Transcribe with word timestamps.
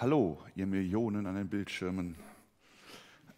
Hallo, 0.00 0.42
ihr 0.56 0.66
Millionen 0.66 1.24
an 1.28 1.36
den 1.36 1.48
Bildschirmen. 1.48 2.16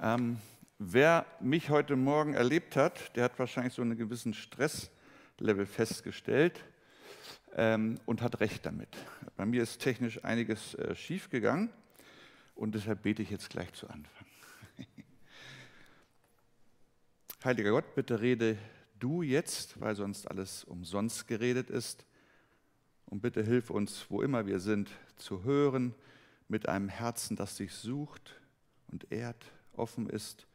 Ähm, 0.01 0.39
wer 0.79 1.27
mich 1.39 1.69
heute 1.69 1.97
Morgen 1.97 2.33
erlebt 2.33 2.77
hat, 2.77 3.15
der 3.15 3.25
hat 3.25 3.39
wahrscheinlich 3.39 3.75
so 3.75 3.83
einen 3.83 3.99
gewissen 3.99 4.33
Stresslevel 4.33 5.67
festgestellt 5.67 6.65
ähm, 7.55 8.01
und 8.07 8.23
hat 8.23 8.41
recht 8.41 8.65
damit. 8.65 8.89
Bei 9.37 9.45
mir 9.45 9.63
ist 9.63 9.83
technisch 9.83 10.25
einiges 10.25 10.75
äh, 10.77 10.95
schiefgegangen 10.95 11.69
und 12.55 12.75
deshalb 12.75 13.03
bete 13.03 13.21
ich 13.21 13.29
jetzt 13.29 13.51
gleich 13.51 13.75
zu 13.75 13.87
Anfang. 13.89 14.27
Heiliger 17.45 17.73
Gott, 17.73 17.95
bitte 17.95 18.23
rede 18.23 18.57
du 18.99 19.21
jetzt, 19.21 19.79
weil 19.79 19.95
sonst 19.95 20.31
alles 20.31 20.65
umsonst 20.65 21.29
geredet 21.29 21.69
ist. 21.69 22.07
Und 23.05 23.21
bitte 23.21 23.43
hilf 23.43 23.69
uns, 23.69 24.07
wo 24.09 24.23
immer 24.23 24.47
wir 24.47 24.59
sind, 24.59 24.91
zu 25.17 25.45
hören, 25.45 25.95
mit 26.49 26.69
einem 26.69 26.89
Herzen, 26.89 27.37
das 27.37 27.57
dich 27.57 27.73
sucht 27.73 28.41
und 28.89 29.11
ehrt, 29.13 29.53
offen 29.73 30.09
ist 30.09 30.47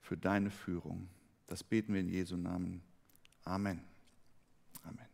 für 0.00 0.16
deine 0.16 0.50
Führung. 0.50 1.08
Das 1.46 1.62
beten 1.62 1.92
wir 1.92 2.00
in 2.00 2.08
Jesu 2.08 2.36
Namen. 2.36 2.82
Amen. 3.44 3.82
Amen. 4.82 5.06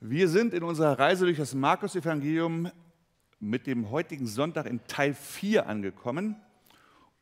Wir 0.00 0.28
sind 0.28 0.54
in 0.54 0.62
unserer 0.62 0.98
Reise 0.98 1.24
durch 1.24 1.36
das 1.36 1.54
Markus-Evangelium 1.54 2.70
mit 3.40 3.66
dem 3.66 3.90
heutigen 3.90 4.26
Sonntag 4.26 4.66
in 4.66 4.86
Teil 4.86 5.14
4 5.14 5.66
angekommen. 5.66 6.36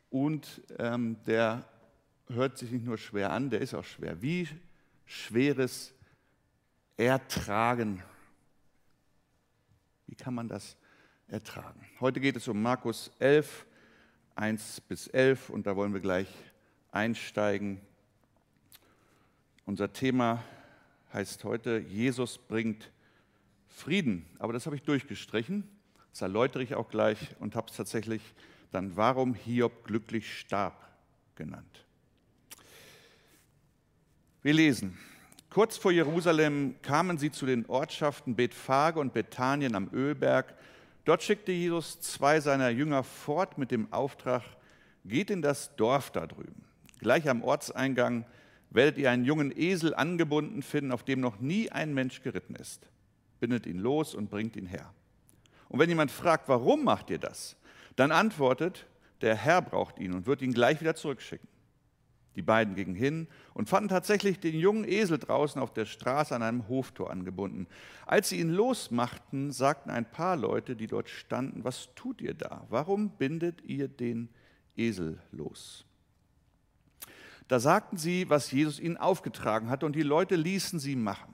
Und 0.09 0.61
ähm, 0.77 1.17
der 1.25 1.65
hört 2.27 2.57
sich 2.57 2.71
nicht 2.71 2.85
nur 2.85 2.97
schwer 2.97 3.31
an, 3.31 3.49
der 3.49 3.61
ist 3.61 3.73
auch 3.73 3.83
schwer. 3.83 4.21
Wie 4.21 4.47
schweres 5.05 5.93
Ertragen 6.97 8.03
kann 10.19 10.33
man 10.33 10.47
das 10.47 10.77
ertragen? 11.27 11.79
Heute 11.99 12.19
geht 12.19 12.35
es 12.35 12.47
um 12.47 12.61
Markus 12.61 13.09
11, 13.19 13.65
1 14.35 14.81
bis 14.81 15.07
11 15.07 15.49
und 15.49 15.65
da 15.65 15.75
wollen 15.75 15.93
wir 15.93 16.01
gleich 16.01 16.27
einsteigen. 16.91 17.79
Unser 19.65 19.91
Thema 19.93 20.43
heißt 21.13 21.43
heute, 21.45 21.79
Jesus 21.79 22.37
bringt 22.37 22.91
Frieden. 23.67 24.25
Aber 24.39 24.51
das 24.51 24.65
habe 24.65 24.75
ich 24.75 24.83
durchgestrichen, 24.83 25.63
das 26.11 26.21
erläutere 26.21 26.63
ich 26.63 26.75
auch 26.75 26.89
gleich 26.89 27.35
und 27.39 27.55
habe 27.55 27.69
es 27.69 27.77
tatsächlich 27.77 28.21
dann, 28.71 28.97
warum 28.97 29.33
Hiob 29.33 29.85
glücklich 29.85 30.37
starb, 30.37 30.87
genannt. 31.35 31.85
Wir 34.41 34.53
lesen 34.53 34.97
Kurz 35.49 35.77
vor 35.77 35.91
Jerusalem 35.91 36.75
kamen 36.83 37.17
sie 37.17 37.31
zu 37.31 37.47
den 37.47 37.65
Ortschaften 37.65 38.35
Bethphage 38.35 38.99
und 38.99 39.13
Bethanien 39.13 39.73
am 39.73 39.89
Ölberg. 39.91 40.53
Dort 41.05 41.23
schickte 41.23 41.51
Jesus 41.51 41.99
zwei 42.01 42.39
seiner 42.39 42.69
Jünger 42.69 43.03
fort 43.03 43.57
mit 43.57 43.71
dem 43.71 43.91
Auftrag, 43.91 44.43
geht 45.05 45.31
in 45.31 45.41
das 45.41 45.75
Dorf 45.75 46.11
da 46.11 46.27
drüben. 46.27 46.65
Gleich 46.99 47.27
am 47.27 47.41
Ortseingang 47.41 48.25
werdet 48.69 48.99
ihr 48.99 49.09
einen 49.09 49.25
jungen 49.25 49.51
Esel 49.57 49.95
angebunden 49.95 50.61
finden, 50.61 50.91
auf 50.91 51.03
dem 51.03 51.19
noch 51.19 51.39
nie 51.39 51.71
ein 51.71 51.95
Mensch 51.95 52.21
geritten 52.21 52.53
ist. 52.53 52.87
Bindet 53.39 53.65
ihn 53.65 53.79
los 53.79 54.13
und 54.13 54.29
bringt 54.29 54.55
ihn 54.55 54.67
her. 54.67 54.93
Und 55.67 55.79
wenn 55.79 55.89
jemand 55.89 56.11
fragt, 56.11 56.47
warum 56.47 56.83
macht 56.83 57.09
ihr 57.09 57.17
das, 57.17 57.55
dann 57.95 58.11
antwortet, 58.11 58.85
der 59.21 59.35
Herr 59.35 59.63
braucht 59.63 59.97
ihn 59.97 60.13
und 60.13 60.27
wird 60.27 60.43
ihn 60.43 60.53
gleich 60.53 60.79
wieder 60.79 60.93
zurückschicken. 60.93 61.47
Die 62.39 62.43
beiden 62.43 62.73
gingen 62.73 62.95
hin 62.95 63.27
und 63.53 63.67
fanden 63.67 63.89
tatsächlich 63.89 64.39
den 64.39 64.57
jungen 64.57 64.85
Esel 64.87 65.17
draußen 65.17 65.61
auf 65.61 65.73
der 65.73 65.83
Straße 65.83 66.33
an 66.33 66.41
einem 66.41 66.69
Hoftor 66.69 67.11
angebunden. 67.11 67.67
Als 68.05 68.29
sie 68.29 68.39
ihn 68.39 68.49
losmachten, 68.49 69.51
sagten 69.51 69.89
ein 69.89 70.09
paar 70.09 70.37
Leute, 70.37 70.77
die 70.77 70.87
dort 70.87 71.09
standen, 71.09 71.65
was 71.65 71.89
tut 71.95 72.21
ihr 72.21 72.33
da? 72.33 72.65
Warum 72.69 73.09
bindet 73.09 73.61
ihr 73.65 73.89
den 73.89 74.29
Esel 74.77 75.19
los? 75.33 75.83
Da 77.49 77.59
sagten 77.59 77.97
sie, 77.97 78.29
was 78.29 78.49
Jesus 78.53 78.79
ihnen 78.79 78.95
aufgetragen 78.95 79.69
hatte, 79.69 79.85
und 79.85 79.97
die 79.97 80.01
Leute 80.01 80.37
ließen 80.37 80.79
sie 80.79 80.95
machen. 80.95 81.33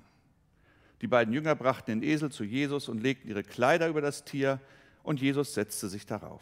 Die 1.01 1.07
beiden 1.07 1.35
Jünger 1.35 1.53
brachten 1.53 1.99
den 1.99 2.01
Esel 2.01 2.31
zu 2.31 2.43
Jesus 2.43 2.89
und 2.89 3.03
legten 3.03 3.29
ihre 3.29 3.43
Kleider 3.43 3.89
über 3.89 4.01
das 4.01 4.25
Tier, 4.25 4.59
und 5.03 5.21
Jesus 5.21 5.53
setzte 5.53 5.87
sich 5.87 6.07
darauf. 6.07 6.41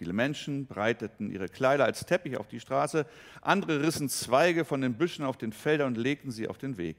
Viele 0.00 0.14
Menschen 0.14 0.64
breiteten 0.64 1.30
ihre 1.30 1.50
Kleider 1.50 1.84
als 1.84 2.06
Teppich 2.06 2.38
auf 2.38 2.48
die 2.48 2.58
Straße, 2.58 3.04
andere 3.42 3.82
rissen 3.82 4.08
Zweige 4.08 4.64
von 4.64 4.80
den 4.80 4.94
Büschen 4.94 5.26
auf 5.26 5.36
den 5.36 5.52
Feldern 5.52 5.88
und 5.88 5.98
legten 5.98 6.30
sie 6.30 6.48
auf 6.48 6.56
den 6.56 6.78
Weg. 6.78 6.96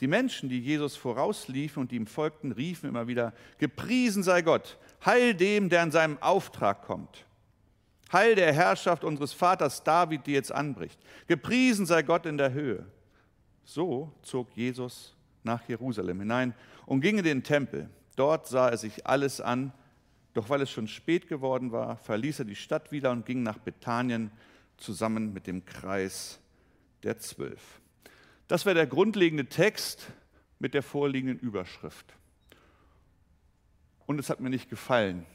Die 0.00 0.08
Menschen, 0.08 0.50
die 0.50 0.60
Jesus 0.60 0.94
vorausliefen 0.94 1.80
und 1.80 1.90
die 1.90 1.96
ihm 1.96 2.06
folgten, 2.06 2.52
riefen 2.52 2.86
immer 2.86 3.06
wieder, 3.06 3.32
Gepriesen 3.56 4.22
sei 4.22 4.42
Gott, 4.42 4.76
heil 5.06 5.32
dem, 5.32 5.70
der 5.70 5.80
an 5.80 5.90
seinem 5.90 6.18
Auftrag 6.20 6.82
kommt. 6.82 7.24
Heil 8.12 8.34
der 8.34 8.52
Herrschaft 8.52 9.04
unseres 9.04 9.32
Vaters 9.32 9.82
David, 9.82 10.26
die 10.26 10.32
jetzt 10.32 10.52
anbricht. 10.52 11.00
Gepriesen 11.28 11.86
sei 11.86 12.02
Gott 12.02 12.26
in 12.26 12.36
der 12.36 12.52
Höhe. 12.52 12.84
So 13.64 14.12
zog 14.20 14.54
Jesus 14.54 15.16
nach 15.44 15.66
Jerusalem 15.66 16.20
hinein 16.20 16.52
und 16.84 17.00
ging 17.00 17.16
in 17.16 17.24
den 17.24 17.42
Tempel. 17.42 17.88
Dort 18.16 18.46
sah 18.48 18.68
er 18.68 18.76
sich 18.76 19.06
alles 19.06 19.40
an, 19.40 19.72
doch 20.38 20.50
weil 20.50 20.62
es 20.62 20.70
schon 20.70 20.86
spät 20.86 21.26
geworden 21.26 21.72
war, 21.72 21.96
verließ 21.96 22.38
er 22.38 22.44
die 22.44 22.54
Stadt 22.54 22.92
wieder 22.92 23.10
und 23.10 23.26
ging 23.26 23.42
nach 23.42 23.58
Bethanien 23.58 24.30
zusammen 24.76 25.32
mit 25.32 25.48
dem 25.48 25.64
Kreis 25.64 26.38
der 27.02 27.18
Zwölf. 27.18 27.80
Das 28.46 28.64
wäre 28.64 28.76
der 28.76 28.86
grundlegende 28.86 29.46
Text 29.46 30.06
mit 30.60 30.74
der 30.74 30.84
vorliegenden 30.84 31.40
Überschrift. 31.40 32.14
Und 34.06 34.20
es 34.20 34.30
hat 34.30 34.38
mir 34.38 34.48
nicht 34.48 34.70
gefallen. 34.70 35.26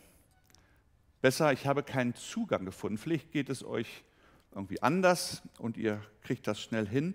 Besser, 1.22 1.52
ich 1.52 1.68
habe 1.68 1.84
keinen 1.84 2.16
Zugang 2.16 2.64
gefunden. 2.64 2.98
Vielleicht 2.98 3.34
geht 3.34 3.50
es 3.50 3.62
euch 3.62 4.06
irgendwie 4.56 4.82
anders 4.82 5.42
und 5.58 5.76
ihr 5.76 6.02
kriegt 6.22 6.48
das 6.48 6.62
schnell 6.62 6.88
hin. 6.88 7.14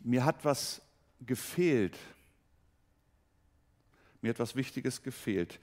Mir 0.00 0.24
hat 0.24 0.44
was 0.44 0.82
gefehlt. 1.24 1.96
Mir 4.22 4.30
hat 4.30 4.40
was 4.40 4.56
Wichtiges 4.56 5.04
gefehlt. 5.04 5.60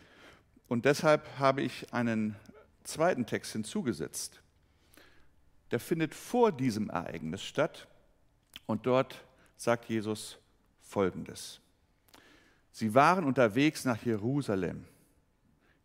Und 0.72 0.86
deshalb 0.86 1.28
habe 1.38 1.64
ich 1.64 1.94
einen 1.94 2.34
zweiten 2.86 3.26
Text 3.26 3.52
hinzugesetzt. 3.52 4.42
Der 5.70 5.82
findet 5.82 6.16
vor 6.16 6.54
diesem 6.54 6.90
Ereignis 6.90 7.44
statt. 7.44 7.90
Und 8.68 8.86
dort 8.86 9.22
sagt 9.58 9.90
Jesus 9.90 10.38
Folgendes. 10.80 11.60
Sie 12.72 12.94
waren 12.94 13.26
unterwegs 13.26 13.84
nach 13.84 14.02
Jerusalem. 14.02 14.86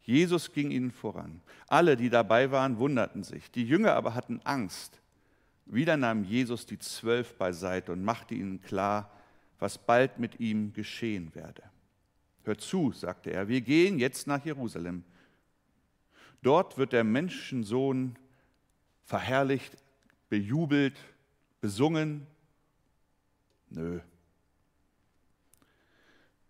Jesus 0.02 0.52
ging 0.52 0.70
ihnen 0.70 0.92
voran. 0.92 1.40
Alle, 1.66 1.96
die 1.96 2.08
dabei 2.08 2.52
waren, 2.52 2.78
wunderten 2.78 3.24
sich. 3.24 3.50
Die 3.50 3.66
Jünger 3.66 3.94
aber 3.94 4.14
hatten 4.14 4.40
Angst. 4.44 5.00
Wieder 5.64 5.96
nahm 5.96 6.22
Jesus 6.22 6.64
die 6.64 6.78
Zwölf 6.78 7.34
beiseite 7.34 7.90
und 7.90 8.04
machte 8.04 8.36
ihnen 8.36 8.62
klar, 8.62 9.10
was 9.58 9.78
bald 9.78 10.20
mit 10.20 10.38
ihm 10.38 10.72
geschehen 10.74 11.34
werde. 11.34 11.64
Hört 12.46 12.60
zu, 12.60 12.92
sagte 12.92 13.32
er, 13.32 13.48
wir 13.48 13.60
gehen 13.60 13.98
jetzt 13.98 14.28
nach 14.28 14.44
Jerusalem. 14.44 15.02
Dort 16.42 16.78
wird 16.78 16.92
der 16.92 17.02
Menschensohn 17.02 18.16
verherrlicht, 19.02 19.76
bejubelt, 20.28 20.96
besungen. 21.60 22.24
Nö. 23.70 23.98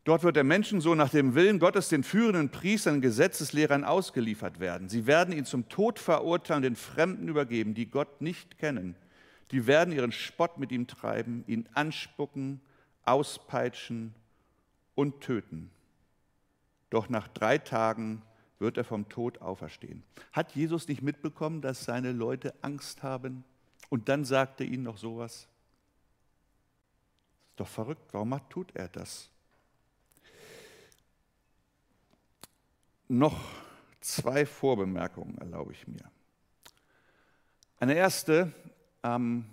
Dort 0.05 0.23
wird 0.23 0.37
der 0.37 0.45
Menschensohn 0.45 0.99
nach 0.99 1.09
dem 1.09 1.35
Willen 1.35 1.59
Gottes 1.59 1.89
den 1.89 2.05
führenden 2.05 2.51
Priestern, 2.51 3.01
Gesetzeslehrern 3.01 3.83
ausgeliefert 3.83 4.61
werden. 4.61 4.91
Sie 4.91 5.07
werden 5.07 5.33
ihn 5.33 5.47
zum 5.47 5.71
Tod 5.71 5.99
verurteilen, 5.99 6.63
den 6.63 6.77
Fremden 6.77 7.27
übergeben, 7.27 7.73
die 7.73 7.87
Gott 7.87 8.21
nicht 8.21 8.59
kennen. 8.59 8.97
Die 9.51 9.67
werden 9.67 9.95
ihren 9.95 10.13
Spott 10.13 10.59
mit 10.59 10.73
ihm 10.73 10.87
treiben, 10.87 11.43
ihn 11.47 11.67
anspucken, 11.73 12.61
auspeitschen 13.03 14.15
und 14.95 15.23
töten 15.23 15.71
doch 16.91 17.09
nach 17.09 17.29
drei 17.29 17.59
Tagen 17.59 18.23
wird 18.59 18.77
er 18.79 18.85
vom 18.85 19.09
Tod 19.09 19.41
auferstehen. 19.41 20.03
Hat 20.33 20.55
Jesus 20.55 20.89
nicht 20.89 21.03
mitbekommen, 21.03 21.61
dass 21.61 21.85
seine 21.85 22.13
Leute 22.13 22.55
Angst 22.63 23.03
haben? 23.03 23.45
Und 23.89 24.09
dann 24.09 24.25
sagt 24.25 24.61
er 24.61 24.67
ihnen 24.67 24.85
noch 24.85 24.97
sowas? 24.97 25.49
Ist 27.51 27.61
doch 27.61 27.69
verrückt, 27.69 28.13
warum 28.13 28.39
tut 28.49 28.75
er 28.75 28.89
das? 28.89 29.29
Noch 33.09 33.39
zwei 34.01 34.47
Vorbemerkungen 34.47 35.39
erlaube 35.39 35.73
ich 35.73 35.87
mir. 35.87 36.11
Eine 37.79 37.95
erste, 37.95 38.53
ähm, 39.03 39.45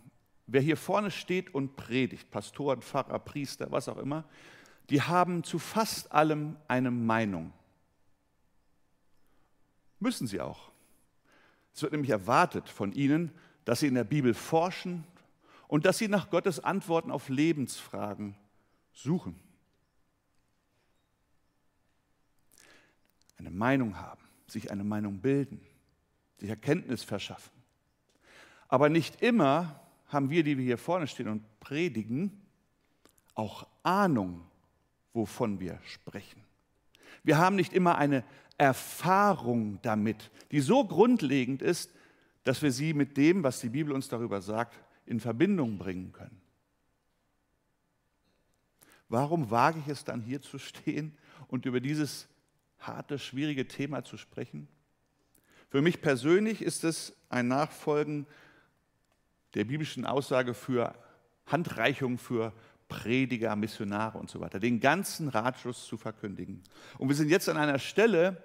wer 0.47 0.61
hier 0.61 0.77
vorne 0.77 1.11
steht 1.11 1.53
und 1.53 1.75
predigt, 1.75 2.31
Pastoren, 2.31 2.81
Pfarrer, 2.81 3.19
Priester, 3.19 3.71
was 3.71 3.89
auch 3.89 3.97
immer, 3.97 4.23
die 4.89 5.01
haben 5.01 5.43
zu 5.43 5.59
fast 5.59 6.11
allem 6.11 6.57
eine 6.67 6.91
Meinung. 6.91 7.53
Müssen 9.99 10.27
sie 10.27 10.41
auch. 10.41 10.71
Es 11.73 11.81
wird 11.81 11.93
nämlich 11.93 12.11
erwartet 12.11 12.69
von 12.69 12.91
ihnen, 12.93 13.31
dass 13.65 13.79
sie 13.79 13.87
in 13.87 13.95
der 13.95 14.03
Bibel 14.03 14.33
forschen 14.33 15.05
und 15.67 15.85
dass 15.85 15.97
sie 15.97 16.07
nach 16.07 16.29
Gottes 16.29 16.59
Antworten 16.59 17.11
auf 17.11 17.29
Lebensfragen 17.29 18.35
suchen. 18.91 19.39
eine 23.45 23.55
Meinung 23.55 23.97
haben, 23.97 24.21
sich 24.47 24.71
eine 24.71 24.83
Meinung 24.83 25.19
bilden, 25.19 25.59
sich 26.37 26.49
Erkenntnis 26.49 27.03
verschaffen. 27.03 27.51
Aber 28.69 28.89
nicht 28.89 29.21
immer 29.21 29.81
haben 30.07 30.29
wir, 30.29 30.43
die 30.43 30.57
wir 30.57 30.63
hier 30.63 30.77
vorne 30.77 31.07
stehen 31.07 31.27
und 31.27 31.59
predigen, 31.59 32.41
auch 33.35 33.67
Ahnung, 33.83 34.45
wovon 35.13 35.59
wir 35.59 35.79
sprechen. 35.85 36.43
Wir 37.23 37.37
haben 37.37 37.55
nicht 37.55 37.73
immer 37.73 37.97
eine 37.97 38.23
Erfahrung 38.57 39.79
damit, 39.81 40.31
die 40.51 40.59
so 40.59 40.85
grundlegend 40.85 41.61
ist, 41.61 41.91
dass 42.43 42.61
wir 42.61 42.71
sie 42.71 42.93
mit 42.93 43.17
dem, 43.17 43.43
was 43.43 43.61
die 43.61 43.69
Bibel 43.69 43.93
uns 43.93 44.09
darüber 44.09 44.41
sagt, 44.41 44.77
in 45.05 45.19
Verbindung 45.19 45.77
bringen 45.77 46.11
können. 46.11 46.41
Warum 49.09 49.51
wage 49.51 49.79
ich 49.79 49.87
es 49.87 50.03
dann 50.03 50.21
hier 50.21 50.41
zu 50.41 50.57
stehen 50.57 51.15
und 51.47 51.65
über 51.65 51.79
dieses 51.79 52.27
harte, 52.79 53.19
schwierige 53.19 53.67
Thema 53.67 54.03
zu 54.03 54.17
sprechen? 54.17 54.67
Für 55.69 55.81
mich 55.81 56.01
persönlich 56.01 56.61
ist 56.61 56.83
es 56.83 57.15
ein 57.29 57.47
Nachfolgen 57.47 58.27
der 59.53 59.65
biblischen 59.65 60.05
Aussage 60.05 60.53
für 60.53 60.95
Handreichung 61.45 62.17
für 62.17 62.53
Prediger, 62.93 63.55
Missionare 63.55 64.17
und 64.17 64.29
so 64.29 64.39
weiter, 64.39 64.59
den 64.59 64.79
ganzen 64.79 65.27
Ratschluss 65.27 65.85
zu 65.87 65.97
verkündigen. 65.97 66.61
Und 66.97 67.09
wir 67.09 67.15
sind 67.15 67.29
jetzt 67.29 67.49
an 67.49 67.57
einer 67.57 67.79
Stelle 67.79 68.37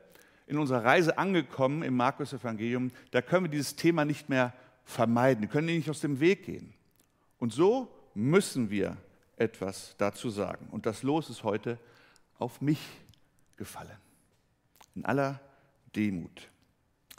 in 0.46 0.58
unserer 0.58 0.84
Reise 0.84 1.18
angekommen 1.18 1.82
im 1.82 1.94
Markus-Evangelium, 1.96 2.90
da 3.10 3.20
können 3.20 3.44
wir 3.44 3.50
dieses 3.50 3.76
Thema 3.76 4.04
nicht 4.04 4.28
mehr 4.28 4.54
vermeiden, 4.84 5.42
wir 5.42 5.48
können 5.48 5.66
nicht 5.66 5.90
aus 5.90 6.00
dem 6.00 6.20
Weg 6.20 6.44
gehen. 6.44 6.72
Und 7.38 7.52
so 7.52 7.88
müssen 8.14 8.70
wir 8.70 8.96
etwas 9.36 9.94
dazu 9.98 10.30
sagen. 10.30 10.66
Und 10.70 10.86
das 10.86 11.02
Los 11.02 11.28
ist 11.28 11.44
heute 11.44 11.78
auf 12.38 12.60
mich 12.60 12.80
gefallen. 13.56 13.98
In 14.94 15.04
aller 15.04 15.40
Demut. 15.94 16.48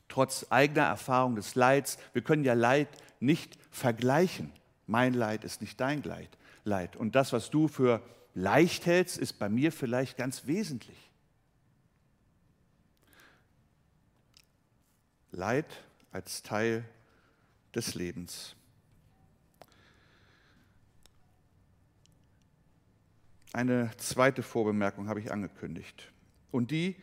Trotz 0.08 0.48
eigener 0.50 0.86
Erfahrung 0.86 1.36
des 1.36 1.54
Leids, 1.54 2.00
wir 2.14 2.24
können 2.24 2.44
ja 2.44 2.56
Leid 2.56 2.90
nicht 3.20 3.58
vergleichen. 3.70 4.52
Mein 4.88 5.14
Leid 5.14 5.44
ist 5.44 5.62
nicht 5.62 5.80
dein 5.80 6.02
Leid. 6.02 6.30
Leid. 6.64 6.96
Und 6.96 7.16
das, 7.16 7.34
was 7.34 7.50
du 7.50 7.68
für 7.68 8.02
leicht 8.34 8.86
hältst, 8.86 9.18
ist 9.18 9.34
bei 9.34 9.50
mir 9.50 9.72
vielleicht 9.72 10.18
ganz 10.18 10.46
wesentlich. 10.48 10.98
Leid 15.32 15.66
als 16.12 16.42
Teil 16.42 16.84
des 17.76 17.96
Lebens. 17.96 18.56
Eine 23.54 23.92
zweite 23.98 24.44
Vorbemerkung 24.44 25.08
habe 25.08 25.20
ich 25.20 25.32
angekündigt. 25.32 26.12
Und 26.52 26.72
die 26.72 26.96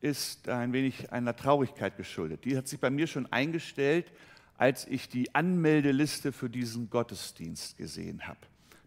ist 0.00 0.48
ein 0.48 0.72
wenig 0.72 1.12
einer 1.12 1.36
Traurigkeit 1.36 1.96
geschuldet. 1.96 2.44
Die 2.44 2.56
hat 2.56 2.66
sich 2.66 2.80
bei 2.80 2.90
mir 2.90 3.06
schon 3.06 3.30
eingestellt, 3.32 4.10
als 4.58 4.86
ich 4.86 5.08
die 5.08 5.34
Anmeldeliste 5.34 6.32
für 6.32 6.50
diesen 6.50 6.90
Gottesdienst 6.90 7.76
gesehen 7.76 8.26
habe. 8.26 8.40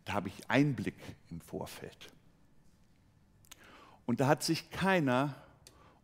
Da 0.05 0.13
habe 0.13 0.29
ich 0.29 0.49
Einblick 0.49 0.95
im 1.29 1.41
Vorfeld. 1.41 2.11
Und 4.05 4.19
da 4.19 4.27
hat 4.27 4.43
sich 4.43 4.69
keiner 4.69 5.35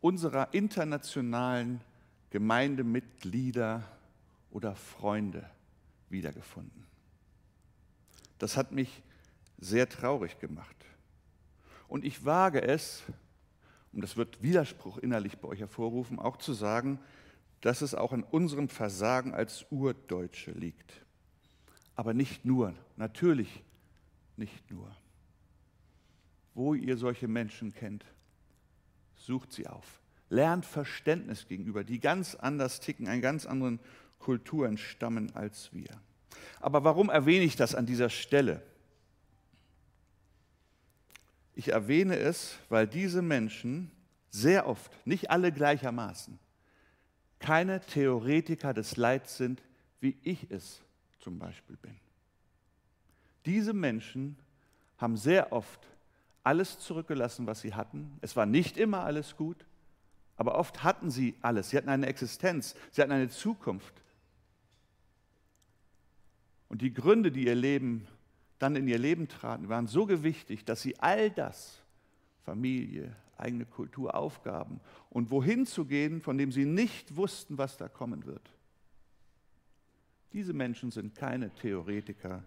unserer 0.00 0.52
internationalen 0.52 1.80
Gemeindemitglieder 2.30 3.84
oder 4.50 4.74
Freunde 4.74 5.48
wiedergefunden. 6.08 6.86
Das 8.38 8.56
hat 8.56 8.72
mich 8.72 9.02
sehr 9.58 9.88
traurig 9.88 10.40
gemacht. 10.40 10.74
Und 11.86 12.04
ich 12.04 12.24
wage 12.24 12.60
es, 12.62 13.02
und 13.92 14.00
das 14.02 14.16
wird 14.16 14.42
Widerspruch 14.42 14.98
innerlich 14.98 15.38
bei 15.38 15.48
euch 15.48 15.60
hervorrufen, 15.60 16.18
auch 16.18 16.38
zu 16.38 16.52
sagen, 16.52 16.98
dass 17.60 17.82
es 17.82 17.94
auch 17.94 18.12
an 18.12 18.24
unserem 18.24 18.68
Versagen 18.68 19.34
als 19.34 19.66
Urdeutsche 19.70 20.50
liegt. 20.50 21.04
Aber 21.94 22.14
nicht 22.14 22.44
nur, 22.44 22.74
natürlich 22.96 23.62
nicht 24.42 24.70
nur. 24.72 24.90
Wo 26.54 26.74
ihr 26.74 26.96
solche 26.96 27.28
Menschen 27.28 27.72
kennt, 27.72 28.04
sucht 29.14 29.52
sie 29.52 29.68
auf. 29.68 30.00
Lernt 30.30 30.66
Verständnis 30.66 31.46
gegenüber, 31.46 31.84
die 31.84 32.00
ganz 32.00 32.34
anders 32.34 32.80
ticken, 32.80 33.06
einen 33.06 33.22
ganz 33.22 33.46
anderen 33.46 33.78
Kulturen 34.18 34.78
stammen 34.78 35.34
als 35.36 35.72
wir. 35.72 36.00
Aber 36.60 36.82
warum 36.82 37.08
erwähne 37.08 37.44
ich 37.44 37.54
das 37.54 37.74
an 37.76 37.86
dieser 37.86 38.10
Stelle? 38.10 38.62
Ich 41.54 41.68
erwähne 41.68 42.16
es, 42.16 42.58
weil 42.68 42.88
diese 42.88 43.22
Menschen 43.22 43.92
sehr 44.30 44.66
oft, 44.66 44.90
nicht 45.06 45.30
alle 45.30 45.52
gleichermaßen, 45.52 46.38
keine 47.38 47.80
Theoretiker 47.80 48.74
des 48.74 48.96
Leids 48.96 49.36
sind, 49.36 49.62
wie 50.00 50.16
ich 50.22 50.50
es 50.50 50.82
zum 51.20 51.38
Beispiel 51.38 51.76
bin. 51.76 51.94
Diese 53.46 53.72
Menschen 53.72 54.36
haben 54.98 55.16
sehr 55.16 55.52
oft 55.52 55.80
alles 56.44 56.78
zurückgelassen, 56.78 57.46
was 57.46 57.60
sie 57.60 57.74
hatten. 57.74 58.18
Es 58.20 58.36
war 58.36 58.46
nicht 58.46 58.76
immer 58.76 59.04
alles 59.04 59.36
gut, 59.36 59.64
aber 60.36 60.56
oft 60.56 60.82
hatten 60.82 61.10
sie 61.10 61.34
alles. 61.42 61.70
Sie 61.70 61.76
hatten 61.76 61.88
eine 61.88 62.06
Existenz, 62.06 62.74
sie 62.90 63.02
hatten 63.02 63.12
eine 63.12 63.28
Zukunft. 63.28 63.94
Und 66.68 66.82
die 66.82 66.92
Gründe, 66.92 67.30
die 67.30 67.46
ihr 67.46 67.54
Leben 67.54 68.06
dann 68.62 68.76
in 68.76 68.86
ihr 68.86 68.98
Leben 68.98 69.26
traten, 69.26 69.68
waren 69.68 69.88
so 69.88 70.06
gewichtig, 70.06 70.64
dass 70.64 70.82
sie 70.82 70.98
all 71.00 71.30
das, 71.30 71.82
Familie, 72.44 73.14
eigene 73.36 73.66
Kultur, 73.66 74.14
Aufgaben 74.14 74.80
und 75.10 75.30
wohin 75.30 75.66
zu 75.66 75.84
gehen, 75.84 76.20
von 76.20 76.38
dem 76.38 76.52
sie 76.52 76.64
nicht 76.64 77.16
wussten, 77.16 77.58
was 77.58 77.76
da 77.76 77.88
kommen 77.88 78.24
wird. 78.24 78.52
Diese 80.32 80.52
Menschen 80.52 80.92
sind 80.92 81.14
keine 81.16 81.50
Theoretiker 81.50 82.44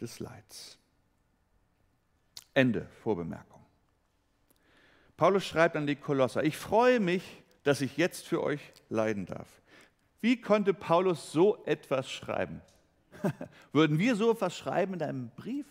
des 0.00 0.20
Leids. 0.20 0.78
Ende 2.54 2.86
Vorbemerkung. 3.02 3.64
Paulus 5.16 5.44
schreibt 5.44 5.76
an 5.76 5.86
die 5.86 5.96
Kolosser, 5.96 6.42
ich 6.44 6.56
freue 6.56 6.98
mich, 6.98 7.22
dass 7.62 7.80
ich 7.80 7.96
jetzt 7.96 8.26
für 8.26 8.42
euch 8.42 8.60
leiden 8.88 9.26
darf. 9.26 9.48
Wie 10.20 10.40
konnte 10.40 10.74
Paulus 10.74 11.32
so 11.32 11.62
etwas 11.64 12.10
schreiben? 12.10 12.62
Würden 13.72 13.98
wir 13.98 14.16
so 14.16 14.32
etwas 14.32 14.56
schreiben 14.56 14.94
in 14.94 15.02
einem 15.02 15.30
Brief 15.36 15.66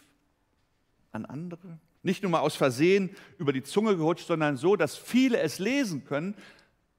an 1.12 1.26
andere? 1.26 1.80
Nicht 2.02 2.24
nur 2.24 2.32
mal 2.32 2.40
aus 2.40 2.56
Versehen 2.56 3.16
über 3.38 3.52
die 3.52 3.64
Zunge 3.64 3.98
gerutscht, 3.98 4.28
sondern 4.28 4.56
so, 4.56 4.76
dass 4.76 4.96
viele 4.98 5.40
es 5.40 5.60
lesen 5.60 6.06
können, 6.06 6.36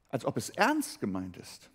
als 0.09 0.25
ob 0.25 0.37
es 0.37 0.49
ernst 0.49 0.99
gemeint 0.99 1.37
ist. 1.37 1.69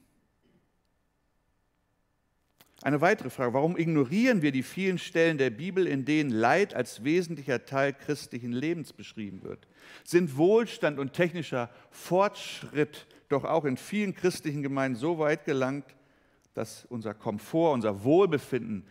Eine 2.86 3.00
weitere 3.00 3.30
Frage, 3.30 3.52
warum 3.52 3.76
ignorieren 3.76 4.42
wir 4.42 4.52
die 4.52 4.62
vielen 4.62 4.98
Stellen 4.98 5.38
der 5.38 5.50
Bibel, 5.50 5.88
in 5.88 6.04
denen 6.04 6.30
Leid 6.30 6.72
als 6.72 7.02
wesentlicher 7.02 7.64
Teil 7.64 7.92
christlichen 7.92 8.52
Lebens 8.52 8.92
beschrieben 8.92 9.42
wird? 9.42 9.66
Sind 10.04 10.36
Wohlstand 10.36 11.00
und 11.00 11.12
technischer 11.12 11.68
Fortschritt 11.90 13.08
doch 13.28 13.42
auch 13.42 13.64
in 13.64 13.76
vielen 13.76 14.14
christlichen 14.14 14.62
Gemeinden 14.62 14.96
so 14.96 15.18
weit 15.18 15.44
gelangt, 15.44 15.96
dass 16.54 16.84
unser 16.84 17.12
Komfort, 17.12 17.72
unser 17.72 18.04
Wohlbefinden, 18.04 18.86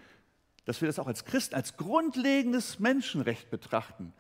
dass 0.65 0.81
wir 0.81 0.87
das 0.87 0.99
auch 0.99 1.07
als 1.07 1.23
Christen, 1.23 1.55
als 1.55 1.77
grundlegendes 1.77 2.79
Menschenrecht 2.79 3.49
betrachten. 3.49 4.11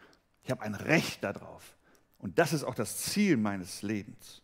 Ich 0.43 0.51
habe 0.51 0.61
ein 0.61 0.75
Recht 0.75 1.21
darauf. 1.21 1.75
Und 2.17 2.39
das 2.39 2.53
ist 2.53 2.63
auch 2.63 2.75
das 2.75 2.99
Ziel 2.99 3.35
meines 3.35 3.81
Lebens. 3.81 4.41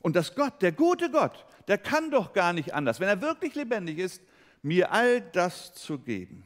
Und 0.00 0.16
dass 0.16 0.34
Gott, 0.34 0.62
der 0.62 0.72
gute 0.72 1.10
Gott, 1.10 1.44
der 1.68 1.78
kann 1.78 2.10
doch 2.10 2.32
gar 2.32 2.52
nicht 2.52 2.74
anders, 2.74 3.00
wenn 3.00 3.08
er 3.08 3.20
wirklich 3.20 3.54
lebendig 3.54 3.98
ist, 3.98 4.22
mir 4.62 4.92
all 4.92 5.20
das 5.20 5.74
zu 5.74 5.98
geben. 5.98 6.44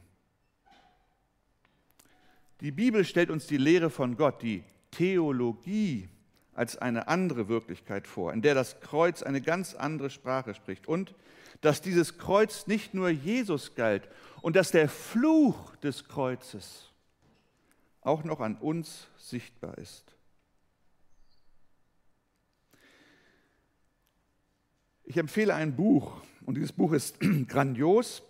Die 2.61 2.71
Bibel 2.71 3.05
stellt 3.05 3.31
uns 3.31 3.47
die 3.47 3.57
Lehre 3.57 3.89
von 3.89 4.15
Gott, 4.17 4.41
die 4.41 4.63
Theologie, 4.91 6.09
als 6.53 6.77
eine 6.77 7.07
andere 7.07 7.47
Wirklichkeit 7.47 8.07
vor, 8.07 8.33
in 8.33 8.41
der 8.41 8.53
das 8.53 8.81
Kreuz 8.81 9.23
eine 9.23 9.41
ganz 9.41 9.73
andere 9.73 10.09
Sprache 10.09 10.53
spricht 10.53 10.87
und 10.87 11.15
dass 11.61 11.81
dieses 11.81 12.17
Kreuz 12.17 12.67
nicht 12.67 12.93
nur 12.93 13.09
Jesus 13.09 13.75
galt 13.75 14.09
und 14.41 14.55
dass 14.55 14.71
der 14.71 14.89
Fluch 14.89 15.75
des 15.77 16.07
Kreuzes 16.07 16.89
auch 18.01 18.23
noch 18.23 18.41
an 18.41 18.55
uns 18.57 19.07
sichtbar 19.17 19.77
ist. 19.77 20.10
Ich 25.11 25.17
empfehle 25.17 25.53
ein 25.53 25.75
Buch 25.75 26.21
und 26.45 26.55
dieses 26.55 26.71
Buch 26.71 26.93
ist 26.93 27.19
grandios 27.49 28.23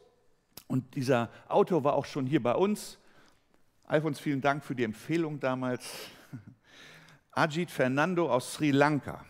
und 0.65 0.95
dieser 0.95 1.29
Autor 1.47 1.83
war 1.83 1.93
auch 1.93 2.05
schon 2.05 2.25
hier 2.25 2.41
bei 2.41 2.55
uns. 2.55 2.97
Alfons, 3.83 4.19
vielen 4.19 4.41
Dank 4.41 4.63
für 4.63 4.73
die 4.73 4.83
Empfehlung 4.83 5.39
damals. 5.39 5.87
Ajit 7.33 7.69
Fernando 7.69 8.31
aus 8.31 8.55
Sri 8.55 8.71
Lanka 8.71 9.23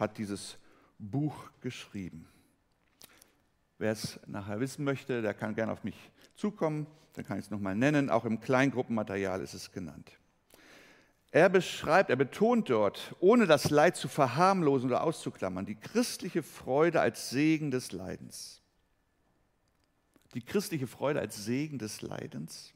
hat 0.00 0.16
dieses 0.16 0.56
Buch 0.98 1.50
geschrieben. 1.60 2.26
Wer 3.76 3.92
es 3.92 4.18
nachher 4.26 4.58
wissen 4.58 4.82
möchte, 4.82 5.20
der 5.20 5.34
kann 5.34 5.54
gerne 5.54 5.72
auf 5.72 5.84
mich 5.84 6.10
zukommen, 6.36 6.86
dann 7.12 7.26
kann 7.26 7.38
ich 7.38 7.44
es 7.44 7.50
nochmal 7.50 7.76
nennen. 7.76 8.08
Auch 8.08 8.24
im 8.24 8.40
Kleingruppenmaterial 8.40 9.42
ist 9.42 9.52
es 9.52 9.70
genannt. 9.72 10.10
Er 11.34 11.48
beschreibt, 11.48 12.10
er 12.10 12.16
betont 12.16 12.70
dort, 12.70 13.12
ohne 13.18 13.46
das 13.46 13.70
Leid 13.70 13.96
zu 13.96 14.06
verharmlosen 14.06 14.88
oder 14.88 15.02
auszuklammern, 15.02 15.66
die 15.66 15.74
christliche 15.74 16.44
Freude 16.44 17.00
als 17.00 17.30
Segen 17.30 17.72
des 17.72 17.90
Leidens. 17.90 18.62
Die 20.34 20.42
christliche 20.42 20.86
Freude 20.86 21.18
als 21.18 21.44
Segen 21.44 21.80
des 21.80 22.02
Leidens. 22.02 22.72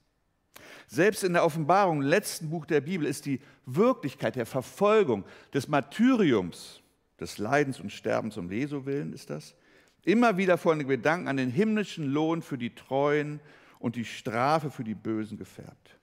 Selbst 0.89 1.23
in 1.23 1.35
der 1.35 1.45
Offenbarung, 1.45 2.03
im 2.03 2.09
letzten 2.09 2.51
Buch 2.51 2.67
der 2.67 2.81
Bibel, 2.81 3.07
ist 3.07 3.27
die 3.27 3.41
Wirklichkeit 3.65 4.35
der 4.35 4.45
Verfolgung, 4.45 5.25
des 5.55 5.69
Martyriums, 5.69 6.81
des 7.21 7.39
Leidens 7.39 7.79
und 7.79 7.93
Sterbens 7.93 8.37
um 8.39 8.51
Jesu 8.51 8.85
willen, 8.87 9.13
ist 9.13 9.31
das, 9.31 9.55
immer 10.03 10.37
wieder 10.37 10.59
von 10.59 10.81
den 10.81 10.89
Gedanken 10.89 11.29
an 11.29 11.37
den 11.37 11.51
himmlischen 11.51 12.07
Lohn 12.07 12.43
für 12.43 12.59
die 12.59 12.75
Treuen 12.75 13.39
und 13.79 13.95
die 13.95 14.05
Strafe 14.05 14.73
für 14.73 14.83
die 14.83 14.97
Bösen 14.97 15.39
gefärbt. 15.39 15.98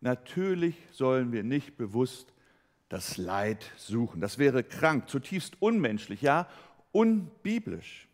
Natürlich 0.00 0.76
sollen 0.92 1.32
wir 1.32 1.42
nicht 1.42 1.76
bewusst 1.76 2.32
das 2.88 3.16
Leid 3.16 3.70
suchen. 3.76 4.20
Das 4.20 4.38
wäre 4.38 4.62
krank, 4.62 5.08
zutiefst 5.08 5.60
unmenschlich, 5.60 6.22
ja, 6.22 6.48
unbiblisch. 6.92 8.08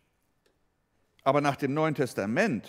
Aber 1.23 1.41
nach 1.41 1.55
dem 1.55 1.73
Neuen 1.73 1.95
Testament 1.95 2.67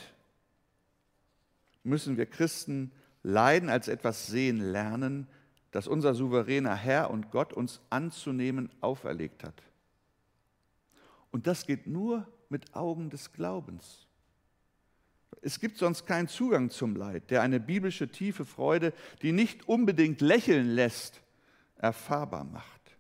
müssen 1.83 2.17
wir 2.17 2.27
Christen 2.27 2.93
Leiden 3.23 3.69
als 3.69 3.89
etwas 3.89 4.29
sehen 4.29 4.59
lernen, 4.61 5.27
das 5.73 5.89
unser 5.89 6.15
souveräner 6.15 6.75
Herr 6.75 7.11
und 7.11 7.31
Gott 7.31 7.53
uns 7.53 7.81
anzunehmen 7.91 8.71
auferlegt 8.81 9.45
hat. 9.45 9.63
Und 11.31 11.47
das 11.47 11.67
geht 11.67 11.87
nur 11.87 12.27
mit 12.49 12.75
Augen 12.75 13.11
des 13.11 13.33
Glaubens. 13.33 14.06
Es 15.47 15.61
gibt 15.61 15.79
sonst 15.79 16.07
keinen 16.07 16.26
Zugang 16.26 16.71
zum 16.71 16.97
Leid, 16.97 17.31
der 17.31 17.41
eine 17.41 17.61
biblische 17.61 18.09
tiefe 18.09 18.45
Freude, 18.45 18.93
die 19.23 19.31
nicht 19.31 19.69
unbedingt 19.69 20.21
lächeln 20.21 20.71
lässt, 20.71 21.23
erfahrbar 21.79 22.43
macht. 22.43 22.97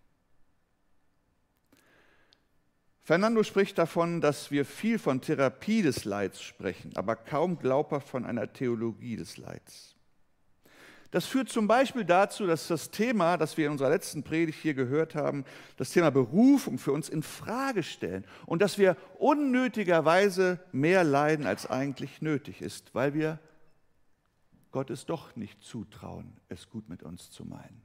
Fernando 3.02 3.42
spricht 3.42 3.78
davon, 3.78 4.20
dass 4.20 4.52
wir 4.52 4.64
viel 4.64 5.00
von 5.00 5.20
Therapie 5.20 5.82
des 5.82 6.04
Leids 6.04 6.40
sprechen, 6.40 6.92
aber 6.94 7.16
kaum 7.16 7.58
glaubhaft 7.58 8.08
von 8.08 8.24
einer 8.24 8.52
Theologie 8.52 9.16
des 9.16 9.38
Leids. 9.38 9.96
Das 11.10 11.26
führt 11.26 11.48
zum 11.48 11.68
Beispiel 11.68 12.04
dazu, 12.04 12.46
dass 12.46 12.68
das 12.68 12.90
Thema, 12.90 13.36
das 13.36 13.56
wir 13.56 13.66
in 13.66 13.72
unserer 13.72 13.90
letzten 13.90 14.22
Predigt 14.22 14.60
hier 14.60 14.74
gehört 14.74 15.14
haben, 15.14 15.44
das 15.76 15.90
Thema 15.90 16.10
Berufung 16.10 16.78
für 16.78 16.92
uns 16.92 17.08
in 17.08 17.22
Frage 17.22 17.82
stellen 17.82 18.24
und 18.44 18.60
dass 18.60 18.76
wir 18.78 18.96
unnötigerweise 19.18 20.60
mehr 20.72 21.04
leiden, 21.04 21.46
als 21.46 21.66
eigentlich 21.66 22.20
nötig 22.22 22.60
ist, 22.60 22.94
weil 22.94 23.14
wir 23.14 23.38
Gott 24.72 24.90
es 24.90 25.06
doch 25.06 25.36
nicht 25.36 25.62
zutrauen, 25.62 26.36
es 26.48 26.68
gut 26.68 26.88
mit 26.88 27.02
uns 27.02 27.30
zu 27.30 27.44
meinen. 27.44 27.82